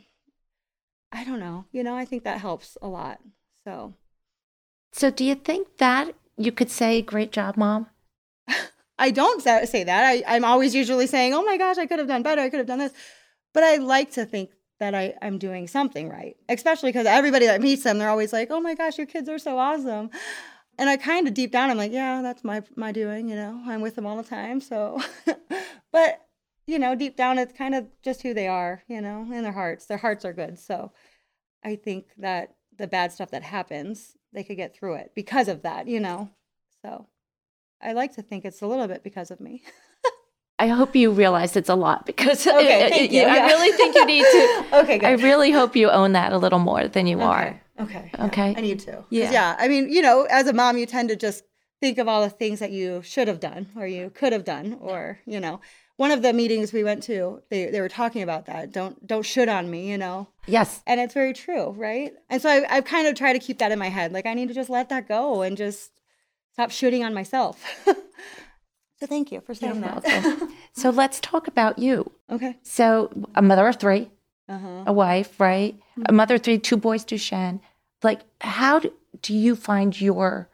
[1.11, 3.19] i don't know you know i think that helps a lot
[3.63, 3.93] so
[4.91, 7.87] so do you think that you could say great job mom
[8.99, 10.05] I don't say that.
[10.05, 12.41] I, I'm always usually saying, oh my gosh, I could have done better.
[12.41, 12.93] I could have done this.
[13.53, 17.61] But I like to think that I, I'm doing something right, especially because everybody that
[17.61, 20.09] meets them, they're always like, oh my gosh, your kids are so awesome.
[20.77, 23.61] And I kind of deep down, I'm like, yeah, that's my, my doing, you know,
[23.65, 24.61] I'm with them all the time.
[24.61, 25.01] So,
[25.91, 26.21] but,
[26.67, 29.53] you know, deep down, it's kind of just who they are, you know, in their
[29.53, 29.87] hearts.
[29.87, 30.59] Their hearts are good.
[30.59, 30.91] So
[31.63, 35.63] I think that the bad stuff that happens, they could get through it because of
[35.63, 36.29] that, you know.
[36.83, 37.07] So
[37.81, 39.63] I like to think it's a little bit because of me.
[40.59, 43.21] I hope you realize it's a lot because okay, it, you.
[43.21, 43.33] Yeah.
[43.33, 44.65] I really think you need to.
[44.81, 45.05] okay, good.
[45.05, 47.25] I really hope you own that a little more than you okay.
[47.25, 47.61] are.
[47.79, 48.11] Okay.
[48.19, 48.53] Okay.
[48.57, 49.03] I need to.
[49.09, 49.31] Yeah.
[49.31, 49.55] Yeah.
[49.57, 51.43] I mean, you know, as a mom, you tend to just
[51.79, 54.77] think of all the things that you should have done or you could have done
[54.81, 55.61] or, you know,
[55.95, 58.71] one of the meetings we went to, they, they were talking about that.
[58.71, 60.27] Don't don't should on me, you know.
[60.45, 60.81] Yes.
[60.85, 62.13] And it's very true, right?
[62.29, 64.11] And so I, I've kind of try to keep that in my head.
[64.11, 65.91] Like I need to just let that go and just
[66.53, 67.63] stop shooting on myself.
[67.85, 70.49] so thank you for saying You're that.
[70.73, 72.11] so let's talk about you.
[72.29, 72.57] Okay.
[72.63, 74.09] So a mother of 3
[74.49, 74.83] uh-huh.
[74.87, 75.75] a wife, right?
[75.75, 76.03] Mm-hmm.
[76.07, 77.59] A mother of three, two boys, Duchenne.
[78.03, 80.49] Like, how do, do you find your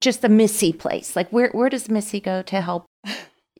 [0.00, 1.16] just the Missy place?
[1.16, 2.86] Like, where where does Missy go to help?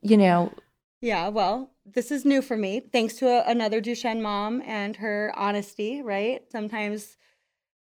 [0.02, 0.52] You know.
[1.00, 1.28] Yeah.
[1.28, 6.02] Well, this is new for me, thanks to a, another Duchenne mom and her honesty.
[6.02, 6.42] Right.
[6.50, 7.16] Sometimes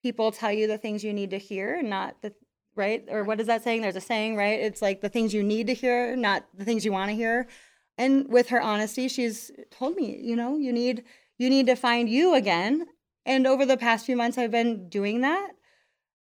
[0.02, 2.32] people tell you the things you need to hear, not the
[2.74, 3.04] right?
[3.08, 3.82] Or what is that saying?
[3.82, 4.58] There's a saying, right?
[4.58, 7.46] It's like the things you need to hear, not the things you want to hear.
[7.98, 11.04] And with her honesty, she's told me, you know, you need
[11.38, 12.86] you need to find you again.
[13.24, 15.50] And over the past few months I've been doing that.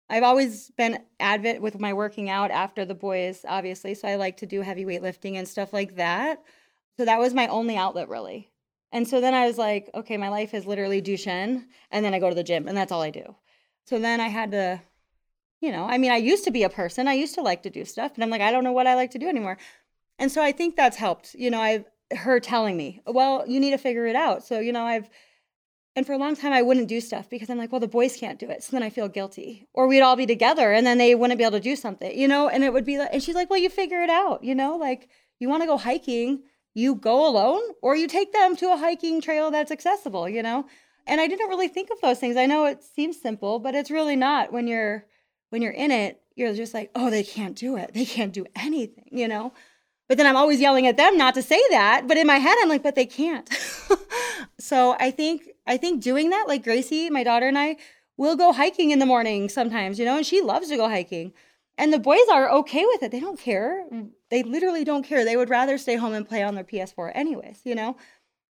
[0.10, 3.94] I've always been advent with my working out after the boys, obviously.
[3.94, 6.42] So I like to do heavy weightlifting and stuff like that.
[6.98, 8.52] So that was my only outlet really.
[8.92, 12.20] And so then I was like, okay, my life is literally Duchenne, and then I
[12.20, 13.36] go to the gym, and that's all I do.
[13.86, 14.82] So then I had to
[15.62, 17.08] you know, I mean, I used to be a person.
[17.08, 18.96] I used to like to do stuff, and I'm like, I don't know what I
[18.96, 19.58] like to do anymore.
[20.18, 21.34] And so I think that's helped.
[21.34, 24.44] You know, I've her telling me, well, you need to figure it out.
[24.44, 25.10] So, you know, I've
[25.96, 28.16] and for a long time I wouldn't do stuff because I'm like, well, the boys
[28.16, 28.64] can't do it.
[28.64, 29.68] So then I feel guilty.
[29.74, 32.28] Or we'd all be together and then they wouldn't be able to do something, you
[32.28, 34.56] know, and it would be like and she's like, Well, you figure it out, you
[34.56, 35.10] know, like
[35.40, 39.22] you want to go hiking, you go alone or you take them to a hiking
[39.22, 40.66] trail that's accessible, you know?
[41.08, 42.38] And I didn't really think of those things.
[42.38, 45.06] I know it seems simple, but it's really not when you're
[45.50, 47.92] when you're in it, you're just like, oh, they can't do it.
[47.94, 49.54] They can't do anything, you know?
[50.08, 52.08] But then I'm always yelling at them not to say that.
[52.08, 53.48] But in my head, I'm like, but they can't.
[54.60, 57.78] so I think I think doing that, like Gracie, my daughter and I,
[58.18, 61.32] will go hiking in the morning sometimes, you know, and she loves to go hiking.
[61.78, 63.12] And the boys are okay with it.
[63.12, 63.86] They don't care.
[64.30, 65.24] They literally don't care.
[65.24, 67.96] They would rather stay home and play on their PS4 anyways, you know?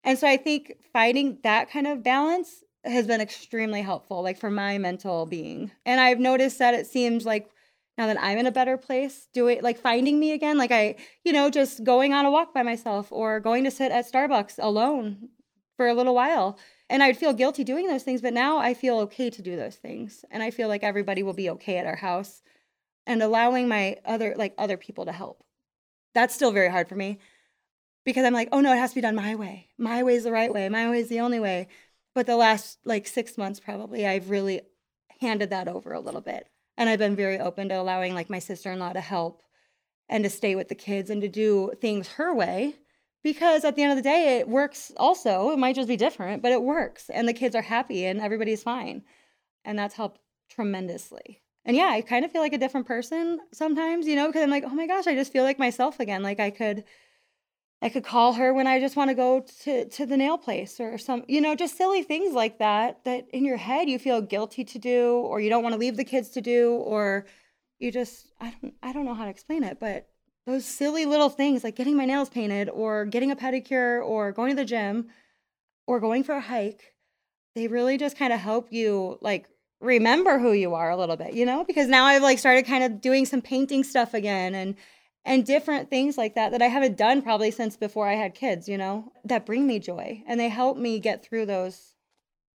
[0.03, 4.51] And so I think finding that kind of balance has been extremely helpful, like for
[4.51, 5.71] my mental being.
[5.83, 7.49] And I've noticed that it seems like
[7.97, 11.33] now that I'm in a better place, doing like finding me again, like I, you
[11.33, 15.29] know, just going on a walk by myself or going to sit at Starbucks alone
[15.77, 16.59] for a little while.
[16.89, 19.75] And I'd feel guilty doing those things, but now I feel okay to do those
[19.75, 20.23] things.
[20.29, 22.41] And I feel like everybody will be okay at our house
[23.07, 25.43] and allowing my other like other people to help.
[26.13, 27.19] That's still very hard for me
[28.03, 29.69] because I'm like, oh no, it has to be done my way.
[29.77, 30.69] My way is the right way.
[30.69, 31.67] My way is the only way.
[32.13, 34.61] But the last like six months, probably, I've really
[35.19, 36.47] handed that over a little bit.
[36.77, 39.41] And I've been very open to allowing like my sister in law to help
[40.07, 42.75] and to stay with the kids and to do things her way
[43.25, 45.49] because at the end of the day, it works also.
[45.49, 47.09] It might just be different, but it works.
[47.09, 49.01] And the kids are happy and everybody's fine.
[49.65, 51.41] And that's helped tremendously.
[51.65, 54.51] And yeah, I kind of feel like a different person sometimes, you know, because I'm
[54.51, 56.21] like, oh my gosh, I just feel like myself again.
[56.21, 56.83] Like I could
[57.81, 60.79] I could call her when I just want to go to, to the nail place
[60.79, 64.21] or some, you know, just silly things like that, that in your head you feel
[64.21, 67.25] guilty to do, or you don't want to leave the kids to do, or
[67.79, 70.07] you just, I don't, I don't know how to explain it, but
[70.45, 74.51] those silly little things like getting my nails painted or getting a pedicure or going
[74.51, 75.07] to the gym
[75.87, 76.93] or going for a hike,
[77.55, 79.47] they really just kind of help you like
[79.81, 81.63] remember who you are a little bit, you know?
[81.63, 84.75] Because now I've like started kind of doing some painting stuff again and
[85.27, 88.69] and different things like that that I haven't done probably since before I had kids,
[88.69, 91.95] you know, that bring me joy and they help me get through those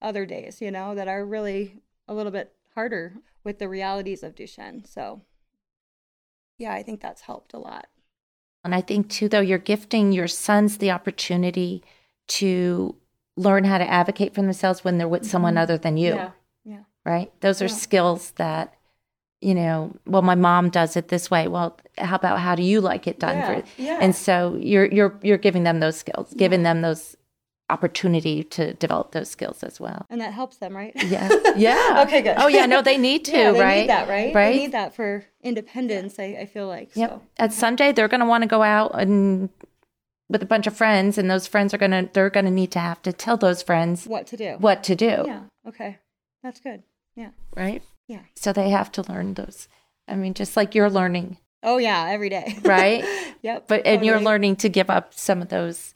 [0.02, 4.36] other days, you know, that are really a little bit harder with the realities of
[4.36, 4.88] Duchenne.
[4.88, 5.22] So,
[6.58, 7.88] yeah, I think that's helped a lot.
[8.64, 11.84] And I think too, though, you're gifting your sons the opportunity
[12.28, 12.96] to
[13.38, 15.32] learn how to advocate for themselves when they're with mm-hmm.
[15.32, 16.16] someone other than you.
[16.16, 16.32] Yeah.
[16.64, 16.80] Yeah.
[17.06, 17.32] Right.
[17.42, 17.76] Those are yeah.
[17.76, 18.74] skills that
[19.42, 21.48] you know, well, my mom does it this way.
[21.48, 23.38] Well, how about how do you like it done?
[23.38, 24.00] Yeah, for, yeah.
[24.02, 27.16] And so you're you're you're giving them those skills, giving them those
[27.70, 30.06] opportunity to develop those skills as well.
[30.10, 30.94] And that helps them, right?
[30.96, 31.30] Yeah.
[31.56, 32.04] Yeah.
[32.06, 32.36] okay, good.
[32.38, 33.80] Oh yeah, no, they need to, yeah, they right?
[33.82, 34.36] Need that, right?
[34.36, 34.52] Right.
[34.54, 36.96] They need that for independence, I, I feel like.
[36.96, 37.10] Yep.
[37.10, 37.22] So.
[37.40, 39.50] At Sunday they're gonna want to go out and
[40.30, 43.02] with a bunch of friends and those friends are gonna they're gonna need to have
[43.04, 44.56] to tell those friends what to do.
[44.60, 45.24] What to do.
[45.26, 45.42] Yeah.
[45.68, 46.00] Okay.
[46.44, 46.84] That's good.
[47.16, 47.30] Yeah.
[47.56, 47.82] Right?
[48.08, 48.22] Yeah.
[48.36, 49.68] So they have to learn those
[50.08, 51.38] I mean, just like you're learning.
[51.64, 52.60] Oh yeah, every day.
[52.64, 53.04] right?
[53.42, 53.68] yep.
[53.68, 55.95] But and you're learning to give up some of those,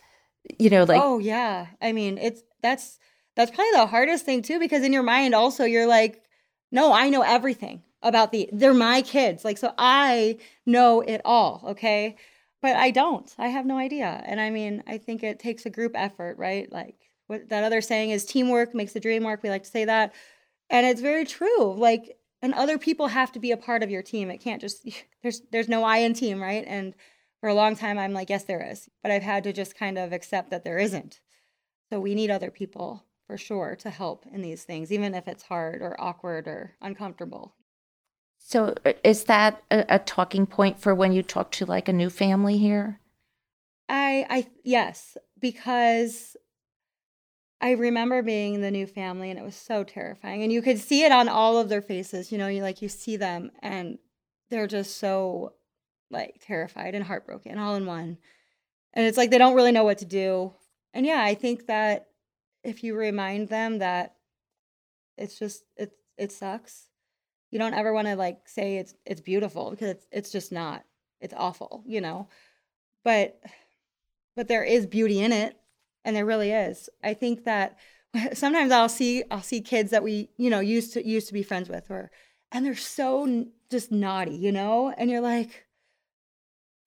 [0.57, 1.67] you know, like Oh yeah.
[1.81, 2.99] I mean, it's that's
[3.35, 6.23] that's probably the hardest thing too because in your mind also you're like,
[6.71, 9.45] no, I know everything about the they're my kids.
[9.45, 12.15] Like so I know it all, okay?
[12.61, 13.33] But I don't.
[13.37, 14.21] I have no idea.
[14.25, 16.69] And I mean, I think it takes a group effort, right?
[16.71, 16.95] Like
[17.27, 19.43] what that other saying is teamwork makes the dream work.
[19.43, 20.13] We like to say that.
[20.69, 21.73] And it's very true.
[21.73, 24.29] Like and other people have to be a part of your team.
[24.29, 24.87] It can't just
[25.23, 26.65] there's there's no I in team, right?
[26.67, 26.93] And
[27.39, 28.89] for a long time I'm like, yes, there is.
[29.01, 31.19] But I've had to just kind of accept that there isn't.
[31.89, 35.43] So we need other people for sure to help in these things, even if it's
[35.43, 37.55] hard or awkward or uncomfortable.
[38.39, 41.93] So uh, is that a, a talking point for when you talk to like a
[41.93, 42.99] new family here?
[43.87, 46.35] I I yes, because
[47.61, 50.43] I remember being the new family and it was so terrifying.
[50.43, 52.31] And you could see it on all of their faces.
[52.31, 53.97] You know, you like you see them and
[54.49, 55.53] they're just so
[56.09, 58.17] like terrified and heartbroken all in one.
[58.93, 60.53] And it's like they don't really know what to do.
[60.93, 62.07] And yeah, I think that
[62.63, 64.15] if you remind them that
[65.17, 66.87] it's just it it sucks.
[67.51, 70.83] You don't ever want to like say it's it's beautiful because it's it's just not.
[71.21, 72.27] It's awful, you know.
[73.03, 73.39] But
[74.35, 75.59] but there is beauty in it
[76.05, 76.89] and there really is.
[77.03, 77.77] I think that
[78.33, 81.43] sometimes I'll see I'll see kids that we you know used to used to be
[81.43, 82.11] friends with, or
[82.51, 85.65] and they're so just naughty, you know, and you're like,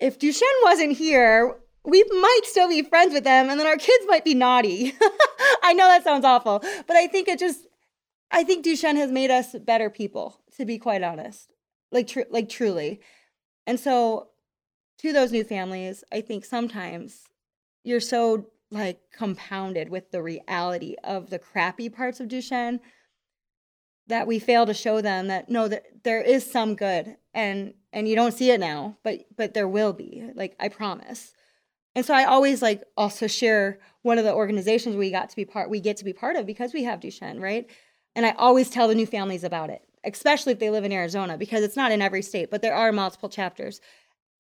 [0.03, 4.05] if Duchenne wasn't here, we might still be friends with them, and then our kids
[4.09, 4.95] might be naughty.
[5.63, 7.67] I know that sounds awful, but I think it just
[8.31, 11.53] I think Duchenne has made us better people, to be quite honest,
[11.93, 13.01] like tr- like truly,
[13.67, 14.29] and so
[14.99, 17.23] to those new families, I think sometimes
[17.85, 22.81] you're so like compounded with the reality of the crappy parts of Duchenne
[24.09, 28.09] that we fail to show them that no that there is some good and and
[28.09, 31.35] you don't see it now but but there will be like I promise.
[31.95, 35.45] And so I always like also share one of the organizations we got to be
[35.45, 37.69] part we get to be part of because we have Duchenne, right?
[38.15, 41.37] And I always tell the new families about it, especially if they live in Arizona
[41.39, 43.81] because it's not in every state, but there are multiple chapters.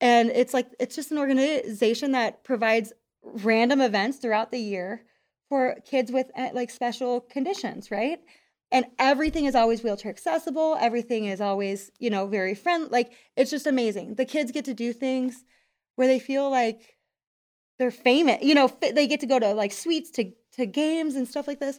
[0.01, 5.05] And it's like it's just an organization that provides random events throughout the year
[5.49, 8.21] for kids with eh, like special conditions, right?
[8.73, 10.77] And everything is always wheelchair accessible.
[10.81, 12.89] Everything is always, you know, very friendly.
[12.89, 14.15] Like it's just amazing.
[14.15, 15.45] The kids get to do things
[15.97, 16.97] where they feel like
[17.79, 18.43] they're famous.
[18.43, 21.61] You know, they get to go to like suites to to games and stuff like
[21.61, 21.79] this.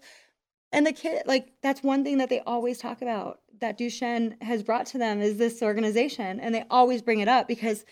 [0.71, 4.63] And the kid, like that's one thing that they always talk about that Duchenne has
[4.63, 7.85] brought to them is this organization, and they always bring it up because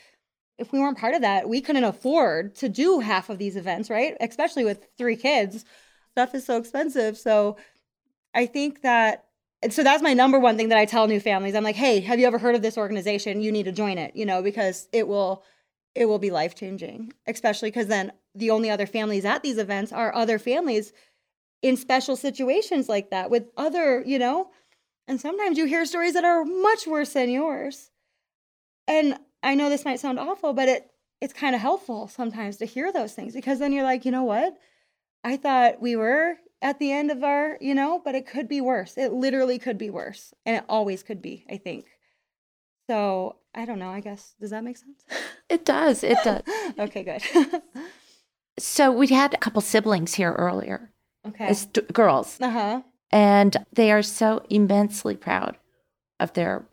[0.59, 3.89] if we weren't part of that, we couldn't afford to do half of these events,
[3.89, 4.15] right?
[4.19, 5.65] Especially with three kids.
[6.11, 7.17] Stuff is so expensive.
[7.17, 7.57] So
[8.33, 9.25] I think that
[9.63, 11.53] and so that's my number one thing that I tell new families.
[11.53, 13.41] I'm like, "Hey, have you ever heard of this organization?
[13.41, 15.43] You need to join it, you know, because it will
[15.93, 20.15] it will be life-changing, especially cuz then the only other families at these events are
[20.15, 20.93] other families
[21.61, 24.49] in special situations like that with other, you know,
[25.07, 27.91] and sometimes you hear stories that are much worse than yours.
[28.87, 32.65] And I know this might sound awful, but it it's kind of helpful sometimes to
[32.65, 34.57] hear those things because then you're like, you know what?
[35.23, 38.61] I thought we were at the end of our, you know, but it could be
[38.61, 38.97] worse.
[38.97, 40.33] It literally could be worse.
[40.45, 41.85] And it always could be, I think.
[42.89, 43.89] So I don't know.
[43.89, 45.03] I guess, does that make sense?
[45.49, 46.03] It does.
[46.03, 46.41] It does.
[46.79, 47.21] okay, good.
[48.59, 50.91] so we had a couple siblings here earlier
[51.27, 51.45] okay.
[51.45, 52.81] as d- girls, Uh huh.
[53.11, 55.57] and they are so immensely proud
[56.19, 56.65] of their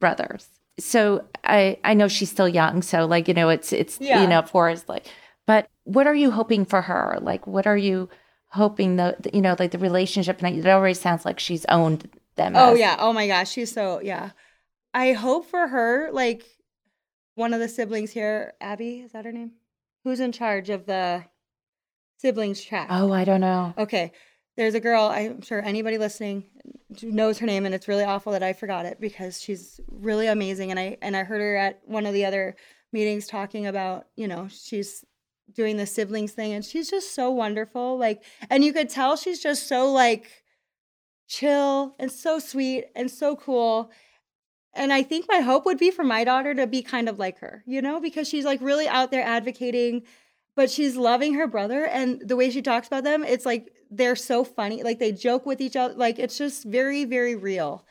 [0.00, 0.48] brothers.
[0.78, 4.22] So I I know she's still young, so like you know it's it's Yeah.
[4.22, 5.06] you know for us like.
[5.46, 7.18] But what are you hoping for her?
[7.20, 8.08] Like what are you
[8.52, 10.42] hoping the- you know like the relationship?
[10.42, 12.54] And it already sounds like she's owned them.
[12.56, 12.96] Oh as- yeah.
[12.98, 13.50] Oh my gosh.
[13.50, 14.30] She's so yeah.
[14.94, 16.44] I hope for her, like
[17.34, 19.52] one of the siblings here, Abby, is that her name?
[20.04, 21.24] Who's in charge of the
[22.18, 22.88] siblings track?
[22.90, 23.74] Oh, I don't know.
[23.78, 24.12] Okay.
[24.56, 26.44] There's a girl, I'm sure anybody listening
[27.02, 30.70] knows her name and it's really awful that I forgot it because she's really amazing
[30.70, 32.54] and I and I heard her at one of the other
[32.92, 35.06] meetings talking about, you know, she's
[35.52, 39.42] doing the siblings thing and she's just so wonderful like and you could tell she's
[39.42, 40.42] just so like
[41.32, 43.90] chill and so sweet and so cool.
[44.74, 47.38] And I think my hope would be for my daughter to be kind of like
[47.38, 50.02] her, you know, because she's like really out there advocating
[50.54, 54.14] but she's loving her brother and the way she talks about them it's like they're
[54.14, 57.86] so funny like they joke with each other like it's just very very real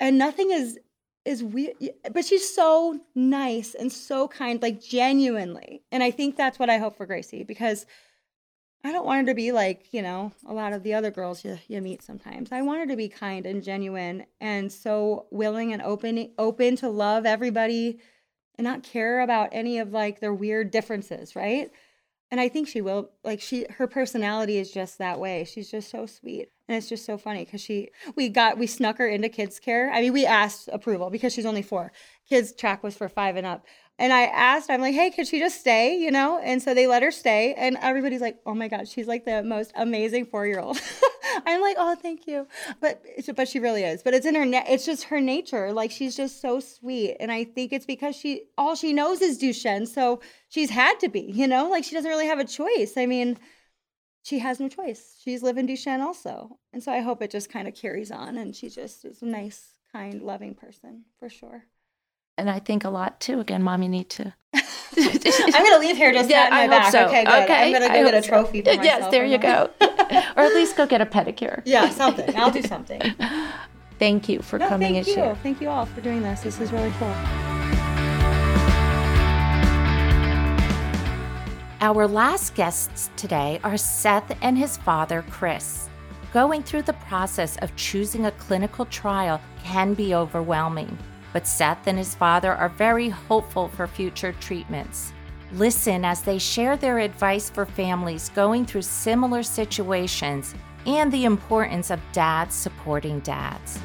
[0.00, 0.78] and nothing is
[1.26, 1.74] is weird
[2.12, 6.78] but she's so nice and so kind like genuinely and i think that's what i
[6.78, 7.84] hope for gracie because
[8.84, 11.44] i don't want her to be like you know a lot of the other girls
[11.44, 15.72] you, you meet sometimes i want her to be kind and genuine and so willing
[15.72, 17.98] and open open to love everybody
[18.58, 21.70] and not care about any of like their weird differences, right?
[22.30, 23.10] And I think she will.
[23.22, 25.44] Like she, her personality is just that way.
[25.44, 28.98] She's just so sweet, and it's just so funny because she, we got, we snuck
[28.98, 29.92] her into kids care.
[29.92, 31.92] I mean, we asked approval because she's only four.
[32.28, 33.64] Kids track was for five and up,
[33.98, 35.96] and I asked, I'm like, hey, could she just stay?
[35.96, 36.38] You know?
[36.38, 39.42] And so they let her stay, and everybody's like, oh my god, she's like the
[39.42, 40.78] most amazing four year old.
[41.46, 42.46] I'm like, oh, thank you,
[42.80, 44.02] but but she really is.
[44.02, 45.72] But it's in her, na- it's just her nature.
[45.72, 49.38] Like she's just so sweet, and I think it's because she all she knows is
[49.38, 52.94] Duchenne, so she's had to be, you know, like she doesn't really have a choice.
[52.96, 53.38] I mean,
[54.22, 55.16] she has no choice.
[55.22, 58.54] She's living Duchenne also, and so I hope it just kind of carries on, and
[58.54, 61.64] she just is a nice, kind, loving person for sure.
[62.38, 63.40] And I think a lot too.
[63.40, 64.34] Again, mommy need to.
[64.54, 66.92] I'm gonna leave here just Yeah, my I hope back.
[66.92, 67.06] so.
[67.06, 67.42] Okay, good.
[67.44, 68.28] Okay, I'm gonna I go get hope a so.
[68.28, 68.84] trophy for myself.
[68.84, 69.70] Yes, there you go.
[69.80, 71.62] or at least go get a pedicure.
[71.64, 72.36] yeah, something.
[72.36, 73.00] I'll do something.
[73.98, 75.14] Thank you for No, coming thank and you.
[75.14, 75.36] sharing.
[75.36, 76.40] Thank you all for doing this.
[76.42, 77.14] This is really cool.
[81.80, 85.88] Our last guests today are Seth and his father, Chris.
[86.32, 90.96] Going through the process of choosing a clinical trial can be overwhelming,
[91.36, 95.12] but Seth and his father are very hopeful for future treatments.
[95.52, 100.54] Listen as they share their advice for families going through similar situations
[100.86, 103.78] and the importance of dads supporting dads.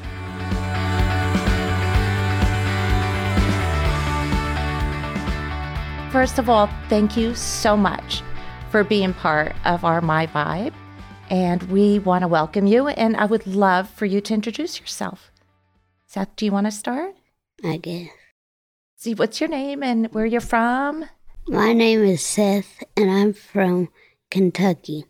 [6.10, 8.22] First of all, thank you so much
[8.70, 10.72] for being part of our My Vibe.
[11.28, 12.88] And we want to welcome you.
[12.88, 15.30] And I would love for you to introduce yourself.
[16.06, 17.14] Seth, do you want to start?
[17.64, 18.10] I guess.
[18.96, 21.04] See, what's your name and where you're from?
[21.46, 23.88] My name is Seth, and I'm from
[24.30, 25.06] Kentucky.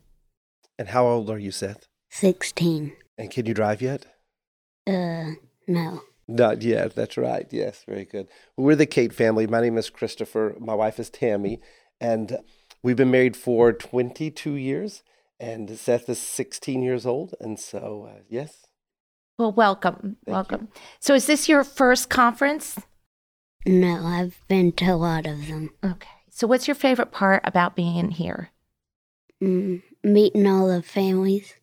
[0.78, 1.86] And how old are you, Seth?
[2.10, 2.92] 16.
[3.18, 4.06] And can you drive yet?
[4.86, 5.32] Uh,
[5.68, 6.02] no.
[6.28, 6.94] Not yet.
[6.94, 7.46] That's right.
[7.50, 8.28] Yes, very good.
[8.56, 9.46] We're the Kate family.
[9.46, 10.56] My name is Christopher.
[10.58, 11.60] My wife is Tammy,
[12.00, 12.38] and
[12.82, 15.02] we've been married for 22 years.
[15.38, 18.66] And Seth is 16 years old, and so uh, yes,
[19.42, 20.18] Well, welcome.
[20.24, 20.32] you.
[20.32, 20.68] welcome.
[21.00, 22.78] So, is this your first conference?
[23.66, 25.70] No, I've been to a lot of them.
[25.82, 26.06] Okay.
[26.30, 28.50] So, what's your favorite part about being here?
[29.42, 31.56] Mm, meeting all the families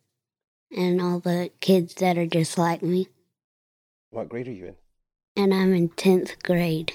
[0.75, 3.07] and all the kids that are just like me.
[4.09, 4.75] what grade are you in?
[5.37, 6.91] And I'm in 10th grade.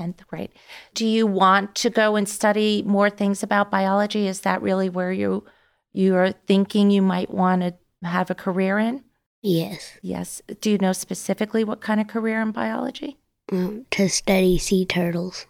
[0.00, 0.52] 10th grade.
[0.94, 4.26] Do you want to go and study more things about biology?
[4.26, 5.44] Is that really where you
[5.92, 9.04] you are thinking you might want to have a career in?
[9.42, 9.98] Yes.
[10.02, 10.40] Yes.
[10.60, 13.18] Do you know specifically what kind of career in biology?
[13.50, 15.46] Um, to study sea turtles.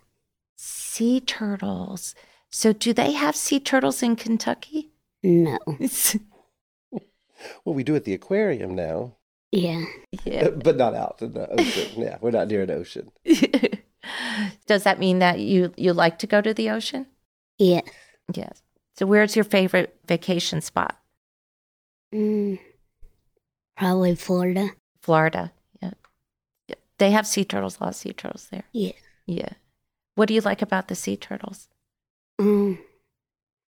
[0.56, 2.14] Sea turtles.
[2.50, 4.90] So do they have sea turtles in Kentucky?
[5.22, 5.58] No.
[7.64, 9.16] Well, we do at the aquarium now,
[9.50, 9.84] Yeah.
[10.24, 10.48] yeah.
[10.64, 12.00] but not out in the ocean.
[12.00, 13.10] yeah, we're not near an ocean.
[14.66, 17.06] Does that mean that you you like to go to the ocean?
[17.58, 17.82] Yes.
[18.32, 18.62] Yes.
[18.96, 20.96] So where's your favorite vacation spot?
[22.14, 22.60] Mm,
[23.76, 24.70] probably Florida.
[25.00, 25.52] Florida.
[25.82, 25.92] Yeah.
[26.68, 26.74] yeah.
[26.98, 28.64] They have sea turtles, a lot of sea turtles there.
[28.72, 28.92] Yeah.
[29.26, 29.50] Yeah.
[30.14, 31.68] What do you like about the sea turtles?
[32.38, 32.78] Um,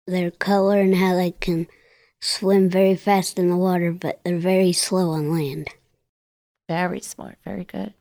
[0.07, 1.67] their color and how they can
[2.21, 5.69] swim very fast in the water, but they're very slow on land.
[6.67, 7.93] Very smart, very good.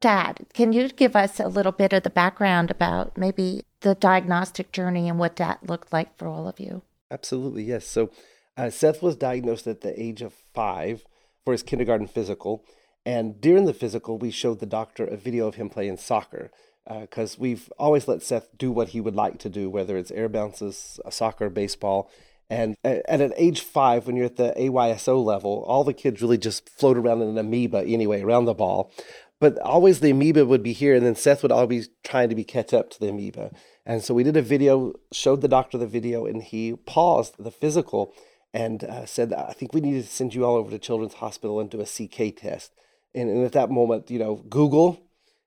[0.00, 4.70] Dad, can you give us a little bit of the background about maybe the diagnostic
[4.70, 6.82] journey and what that looked like for all of you?
[7.10, 7.86] Absolutely, yes.
[7.86, 8.10] So
[8.56, 11.04] uh, Seth was diagnosed at the age of five
[11.44, 12.64] for his kindergarten physical.
[13.06, 16.50] And during the physical, we showed the doctor a video of him playing soccer
[17.00, 20.10] because uh, we've always let Seth do what he would like to do, whether it's
[20.10, 22.10] air bounces, soccer, baseball.
[22.50, 26.38] And at, at age five, when you're at the AYSO level, all the kids really
[26.38, 28.92] just float around in an amoeba anyway, around the ball.
[29.40, 32.34] But always the amoeba would be here, and then Seth would always be trying to
[32.34, 33.50] be catch up to the amoeba.
[33.84, 37.50] And so we did a video, showed the doctor the video, and he paused the
[37.50, 38.14] physical
[38.54, 41.58] and uh, said, I think we need to send you all over to Children's Hospital
[41.58, 42.72] and do a CK test.
[43.12, 45.02] And, and at that moment, you know, Google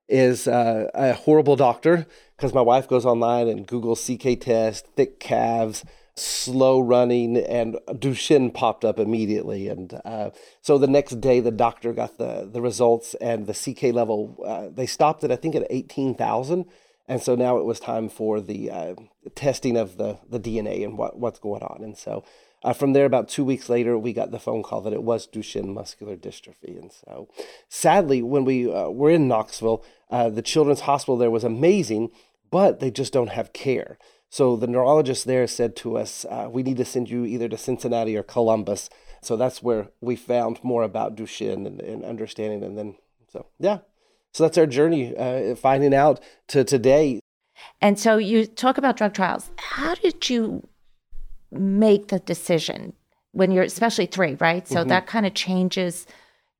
[0.10, 2.05] is uh, a horrible doctor
[2.36, 5.86] because my wife goes online and Googles CK test, thick calves,
[6.18, 9.70] slow running, and Duchenne popped up immediately.
[9.70, 10.32] And uh,
[10.62, 14.68] so the next day, the doctor got the, the results and the CK level, uh,
[14.70, 16.66] they stopped it, I think, at 18,000.
[17.08, 18.95] And so now it was time for the uh,
[19.34, 21.82] testing of the, the DNA and what, what's going on.
[21.82, 22.26] And so
[22.68, 25.26] uh, from there, about two weeks later, we got the phone call that it was
[25.26, 26.78] Duchenne muscular dystrophy.
[26.78, 27.30] And so,
[27.70, 32.09] sadly, when we uh, were in Knoxville, uh, the Children's Hospital there was amazing,
[32.51, 33.97] but they just don't have care.
[34.30, 37.57] So the neurologist there said to us, uh, we need to send you either to
[37.57, 38.89] Cincinnati or Columbus.
[39.22, 42.65] So that's where we found more about Duchenne and, and understanding.
[42.65, 42.95] And then,
[43.32, 43.78] so yeah.
[44.34, 47.22] So that's our journey, uh, finding out to today.
[47.80, 49.51] And so you talk about drug trials.
[49.57, 50.68] How did you
[51.60, 52.93] make the decision
[53.32, 54.68] when you're especially three, right?
[54.68, 54.89] So mm-hmm.
[54.89, 56.08] that kind of changes,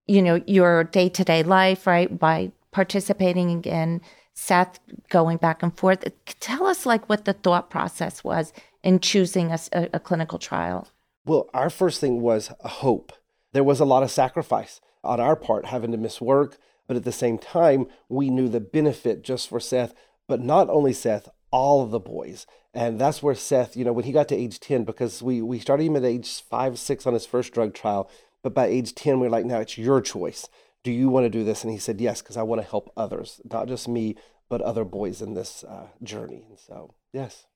[0.08, 2.18] you know, your day to day life, right?
[2.18, 4.02] By participating in
[4.34, 4.80] Seth
[5.10, 6.06] going back and forth.
[6.40, 9.60] Tell us like what the thought process was in choosing a,
[9.94, 10.88] a clinical trial.
[11.26, 13.12] Well, our first thing was hope.
[13.52, 17.04] There was a lot of sacrifice on our part, having to miss work, but at
[17.04, 19.94] the same time, we knew the benefit just for Seth,
[20.28, 22.46] but not only Seth, all of the boys.
[22.74, 25.60] And that's where Seth, you know, when he got to age 10, because we, we
[25.60, 28.10] started him at age five, six on his first drug trial.
[28.44, 30.48] But by age 10, we are like, now it's your choice.
[30.84, 31.64] Do you want to do this?
[31.64, 34.16] And he said, yes, because I want to help others, not just me,
[34.48, 36.46] but other boys in this uh, journey.
[36.48, 37.48] And so, yes.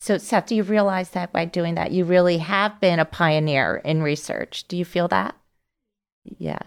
[0.00, 3.82] So, Seth, do you realize that by doing that, you really have been a pioneer
[3.84, 4.66] in research?
[4.68, 5.34] Do you feel that?
[6.24, 6.60] Yeah.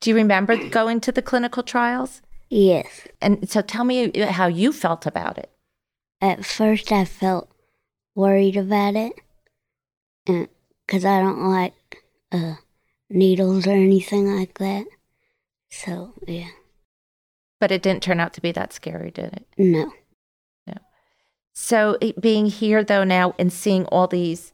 [0.00, 2.22] Do you remember going to the clinical trials?
[2.50, 3.06] Yes.
[3.20, 5.50] And so tell me how you felt about it.
[6.20, 7.50] At first, I felt
[8.14, 9.12] worried about it
[10.24, 12.02] because I don't like
[12.32, 12.54] uh,
[13.10, 14.86] needles or anything like that.
[15.70, 16.48] So, yeah.
[17.60, 19.46] But it didn't turn out to be that scary, did it?
[19.58, 19.92] No.
[20.66, 20.74] No.
[21.54, 24.52] So, being here though now and seeing all these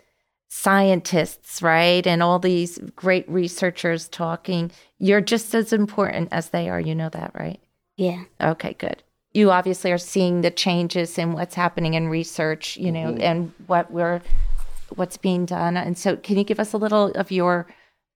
[0.49, 2.07] scientists, right?
[2.07, 6.81] And all these great researchers talking, you're just as important as they are.
[6.81, 7.61] You know that, right?
[7.97, 8.25] Yeah.
[8.41, 9.03] Okay, good
[9.33, 13.22] you obviously are seeing the changes in what's happening in research, you know, mm-hmm.
[13.22, 14.20] and what we're
[14.97, 15.76] what's being done.
[15.76, 17.66] And so can you give us a little of your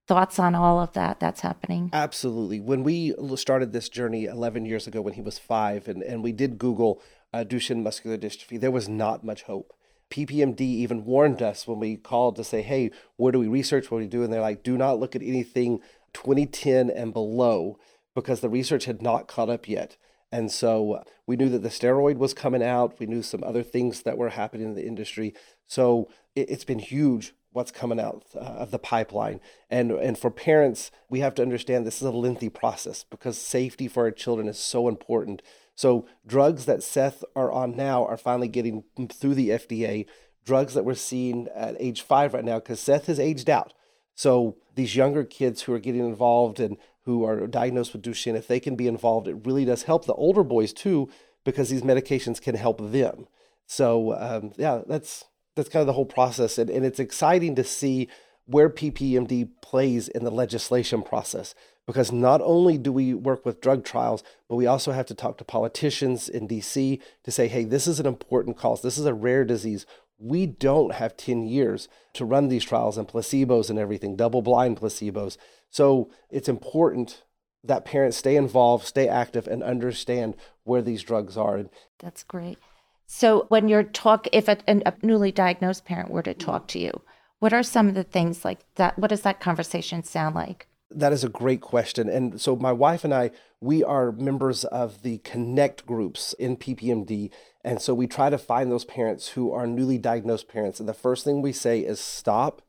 [0.06, 1.90] thoughts on all of that that's happening?
[1.92, 2.60] Absolutely.
[2.60, 6.32] When we started this journey 11 years ago when he was 5 and and we
[6.32, 7.00] did Google
[7.32, 9.72] uh, Duchenne muscular dystrophy, there was not much hope.
[10.10, 13.90] PPMD even warned us when we called to say, "Hey, where do we research?
[13.90, 15.80] What do we do?" And they're like, "Do not look at anything
[16.12, 17.78] 2010 and below
[18.14, 19.96] because the research had not caught up yet."
[20.34, 22.98] And so uh, we knew that the steroid was coming out.
[22.98, 25.32] We knew some other things that were happening in the industry.
[25.68, 29.40] So it, has been huge what's coming out uh, of the pipeline.
[29.70, 33.86] And and for parents, we have to understand this is a lengthy process because safety
[33.86, 35.40] for our children is so important.
[35.76, 38.82] So drugs that Seth are on now are finally getting
[39.12, 40.06] through the FDA.
[40.44, 43.72] Drugs that we're seeing at age five right now, because Seth has aged out.
[44.16, 48.46] So these younger kids who are getting involved and who are diagnosed with Duchenne, if
[48.46, 51.08] they can be involved, it really does help the older boys too,
[51.44, 53.26] because these medications can help them.
[53.66, 55.24] So um, yeah, that's
[55.56, 58.08] that's kind of the whole process, and, and it's exciting to see
[58.46, 61.54] where PPMD plays in the legislation process.
[61.86, 65.36] Because not only do we work with drug trials, but we also have to talk
[65.36, 68.80] to politicians in DC to say, hey, this is an important cause.
[68.80, 69.84] This is a rare disease.
[70.18, 74.80] We don't have 10 years to run these trials and placebos and everything, double blind
[74.80, 75.36] placebos.
[75.74, 77.24] So it's important
[77.64, 81.64] that parents stay involved, stay active, and understand where these drugs are.
[81.98, 82.58] That's great.
[83.06, 86.92] So when you're talk, if a, a newly diagnosed parent were to talk to you,
[87.40, 88.96] what are some of the things like that?
[88.96, 90.68] What does that conversation sound like?
[90.94, 92.08] that is a great question.
[92.08, 93.30] And so my wife and I,
[93.60, 97.30] we are members of the Connect groups in PPMD.
[97.64, 100.80] And so we try to find those parents who are newly diagnosed parents.
[100.80, 102.62] And the first thing we say is stop,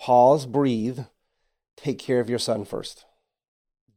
[0.00, 1.00] pause, breathe,
[1.76, 3.04] take care of your son first.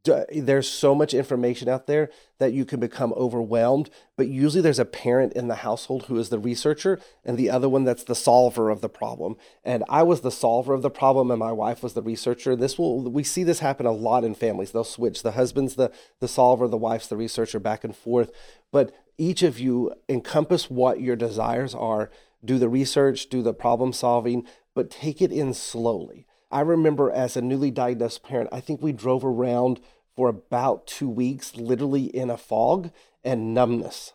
[0.04, 2.08] There's so much information out there
[2.38, 6.30] that you can become overwhelmed but usually there's a parent in the household who is
[6.30, 9.36] the researcher and the other one that's the solver of the problem.
[9.62, 12.56] And i was the solver of the problem and my wife was the researcher.
[12.56, 14.72] This will we see this happen a lot in families.
[14.72, 15.22] They'll switch.
[15.22, 18.30] The husband's the the solver the wife's the researcher back and forth.
[18.72, 22.10] But each of you encompass what your desires are.
[22.42, 27.36] Do the research do the problem solving but take it in slowly I remember as
[27.36, 29.80] a newly diagnosed parent, I think we drove around
[30.16, 32.90] for about two weeks, literally in a fog
[33.22, 34.12] and numbness,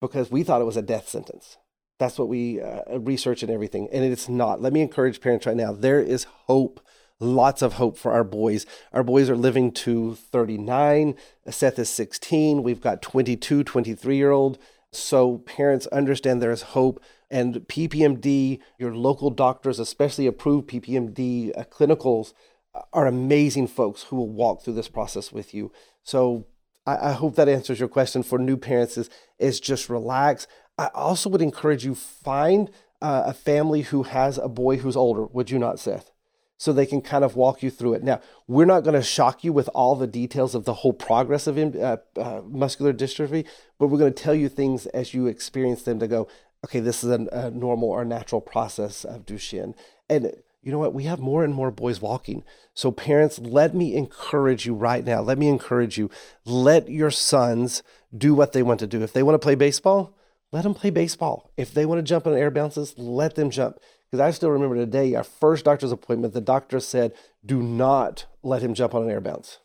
[0.00, 1.56] because we thought it was a death sentence.
[1.98, 3.88] That's what we uh, research and everything.
[3.90, 4.60] And it's not.
[4.60, 6.80] Let me encourage parents right now there is hope,
[7.18, 8.66] lots of hope for our boys.
[8.92, 11.14] Our boys are living to 39.
[11.48, 12.62] Seth is 16.
[12.62, 14.58] We've got 22, 23 year old.
[14.92, 21.64] So parents understand there is hope and PPMD, your local doctors, especially approved PPMD uh,
[21.64, 22.32] clinicals,
[22.74, 25.72] uh, are amazing folks who will walk through this process with you.
[26.02, 26.46] So
[26.86, 30.46] I, I hope that answers your question for new parents is, is just relax.
[30.78, 32.70] I also would encourage you find
[33.02, 36.12] uh, a family who has a boy who's older, would you not, Seth?
[36.58, 38.02] So they can kind of walk you through it.
[38.02, 41.46] Now, we're not going to shock you with all the details of the whole progress
[41.46, 43.46] of uh, uh, muscular dystrophy,
[43.78, 46.28] but we're going to tell you things as you experience them to go,
[46.64, 49.74] okay, this is a, a normal or natural process of Duchenne.
[50.08, 50.94] And you know what?
[50.94, 52.42] We have more and more boys walking.
[52.74, 55.20] So, parents, let me encourage you right now.
[55.20, 56.10] Let me encourage you.
[56.44, 57.82] Let your sons
[58.16, 59.02] do what they want to do.
[59.02, 60.16] If they want to play baseball,
[60.50, 61.52] let them play baseball.
[61.56, 63.78] If they want to jump on air bounces, let them jump.
[64.10, 67.12] Because I still remember today, our first doctor's appointment, the doctor said,
[67.44, 69.58] do not let him jump on an air bounce.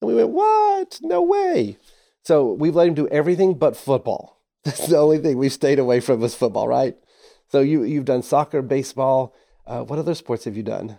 [0.00, 0.98] And we went, what?
[1.02, 1.76] No way.
[2.22, 4.40] So we've let him do everything but football.
[4.64, 6.96] That's the only thing we've stayed away from was football, right?
[7.50, 9.34] So you you've done soccer, baseball.
[9.66, 10.98] Uh, what other sports have you done?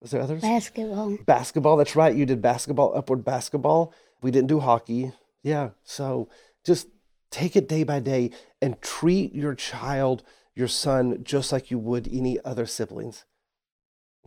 [0.00, 0.42] Was there others?
[0.42, 1.18] Basketball.
[1.26, 1.76] Basketball.
[1.76, 2.14] That's right.
[2.14, 3.92] You did basketball, upward basketball.
[4.22, 5.12] We didn't do hockey.
[5.42, 5.70] Yeah.
[5.84, 6.28] So
[6.64, 6.88] just
[7.30, 10.22] take it day by day and treat your child,
[10.54, 13.24] your son, just like you would any other siblings.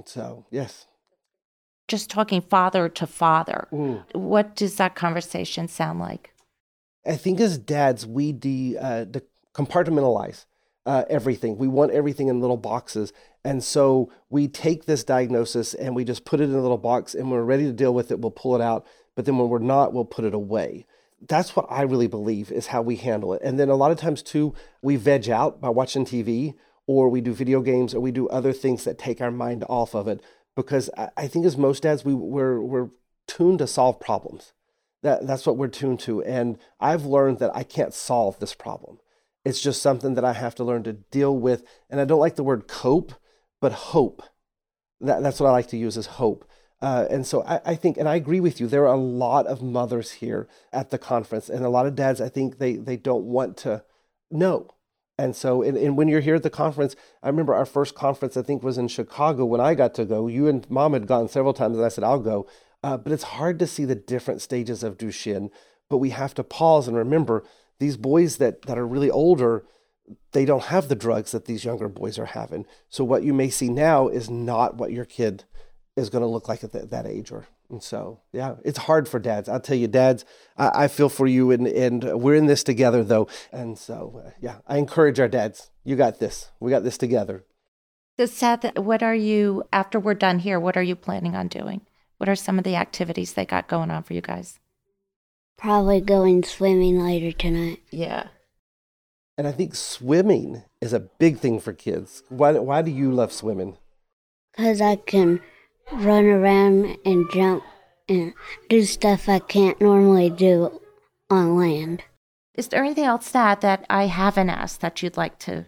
[0.05, 0.87] So yes.
[1.87, 3.67] Just talking father to father.
[3.71, 4.03] Mm.
[4.13, 6.33] What does that conversation sound like?
[7.05, 9.21] I think as dads, we de, uh, de
[9.53, 10.45] compartmentalize
[10.85, 11.57] uh, everything.
[11.57, 13.13] We want everything in little boxes.
[13.43, 17.13] And so we take this diagnosis and we just put it in a little box
[17.13, 18.85] and when we're ready to deal with it, we'll pull it out.
[19.15, 20.85] But then when we're not, we'll put it away.
[21.27, 23.41] That's what I really believe is how we handle it.
[23.43, 26.53] And then a lot of times too, we veg out by watching TV
[26.87, 29.95] or we do video games or we do other things that take our mind off
[29.95, 30.21] of it.
[30.55, 32.89] Because I, I think as most dads, we, we're, we're
[33.27, 34.53] tuned to solve problems.
[35.03, 36.23] That, that's what we're tuned to.
[36.23, 38.99] And I've learned that I can't solve this problem.
[39.43, 41.63] It's just something that I have to learn to deal with.
[41.89, 43.13] And I don't like the word cope,
[43.61, 44.23] but hope.
[45.01, 46.49] That, that's what I like to use as hope.
[46.85, 49.47] Uh, and so I, I, think, and I agree with you, there are a lot
[49.47, 52.95] of mothers here at the conference, and a lot of dads, I think they, they
[52.95, 53.83] don't want to
[54.29, 54.69] know.
[55.17, 58.37] And so, and, and when you're here at the conference, I remember our first conference,
[58.37, 60.27] I think, was in Chicago when I got to go.
[60.27, 62.45] You and mom had gone several times, and I said, I'll go.
[62.83, 65.49] Uh, but it's hard to see the different stages of Duchenne.
[65.89, 67.43] But we have to pause and remember
[67.79, 69.65] these boys that, that are really older,
[70.33, 72.67] they don't have the drugs that these younger boys are having.
[72.89, 75.45] So what you may see now is not what your kid
[75.95, 77.31] is going to look like at the, that age.
[77.31, 79.49] Or and so yeah, it's hard for dads.
[79.49, 80.25] I'll tell you, dads,
[80.57, 83.27] I, I feel for you, and and we're in this together though.
[83.51, 85.69] And so uh, yeah, I encourage our dads.
[85.83, 86.51] You got this.
[86.59, 87.45] We got this together.
[88.17, 90.59] So Seth, what are you after we're done here?
[90.59, 91.81] What are you planning on doing?
[92.17, 94.59] What are some of the activities they got going on for you guys?
[95.57, 97.81] Probably going swimming later tonight.
[97.91, 98.27] Yeah.
[99.37, 102.23] And I think swimming is a big thing for kids.
[102.29, 103.77] Why, why do you love swimming?
[104.55, 105.41] Because I can
[105.91, 107.63] run around and jump
[108.07, 108.33] and
[108.69, 110.81] do stuff I can't normally do
[111.29, 112.03] on land.
[112.55, 115.65] Is there anything else that that I haven't asked that you'd like to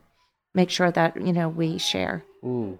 [0.53, 2.23] make sure that you know we share?
[2.43, 2.79] Mm.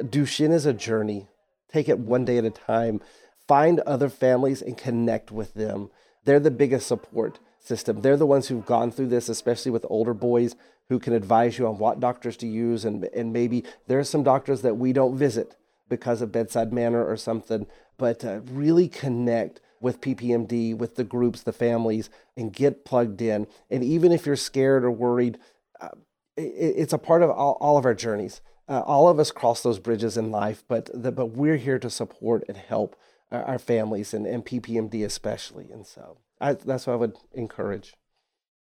[0.00, 1.26] Duchenne is a journey.
[1.70, 3.00] Take it one day at a time.
[3.46, 5.90] Find other families and connect with them.
[6.24, 8.02] They're the biggest support system.
[8.02, 10.54] They're the ones who've gone through this, especially with older boys
[10.88, 12.84] who can advise you on what doctors to use.
[12.84, 15.56] And, and maybe there are some doctors that we don't visit
[15.88, 17.66] because of bedside manner or something,
[17.96, 23.46] but uh, really connect with PPMD, with the groups, the families, and get plugged in.
[23.70, 25.38] And even if you're scared or worried,
[25.80, 25.90] uh,
[26.36, 28.40] it, it's a part of all, all of our journeys.
[28.68, 31.88] Uh, all of us cross those bridges in life, but the, but we're here to
[31.88, 32.96] support and help
[33.30, 35.70] our, our families and, and PPMD especially.
[35.70, 37.94] And so I, that's what I would encourage.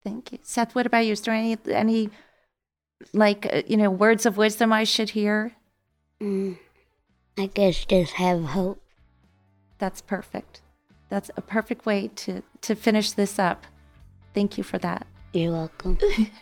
[0.03, 0.75] Thank you, Seth.
[0.75, 1.13] What about you?
[1.13, 2.11] Is there any any
[3.15, 5.53] like uh, you know words of wisdom I should hear?
[6.21, 6.59] Mm,
[7.37, 8.81] I guess just have hope.
[9.79, 10.61] That's perfect.
[11.09, 13.67] That's a perfect way to to finish this up.
[14.35, 15.07] Thank you for that.
[15.33, 15.99] You're welcome.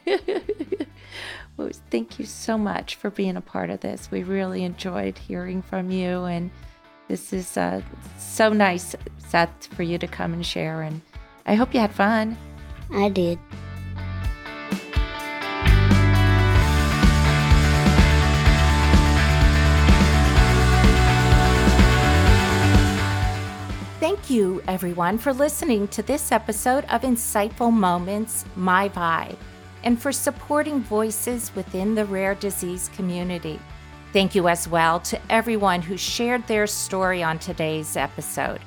[1.56, 4.10] well, thank you so much for being a part of this.
[4.10, 6.50] We really enjoyed hearing from you, and
[7.08, 7.80] this is uh,
[8.18, 10.82] so nice, Seth, for you to come and share.
[10.82, 11.00] And
[11.46, 12.36] I hope you had fun.
[12.90, 13.38] I did.
[24.32, 29.36] You, everyone, for listening to this episode of Insightful Moments My Vibe
[29.84, 33.60] and for supporting voices within the rare disease community.
[34.14, 38.60] Thank you as well to everyone who shared their story on today's episode.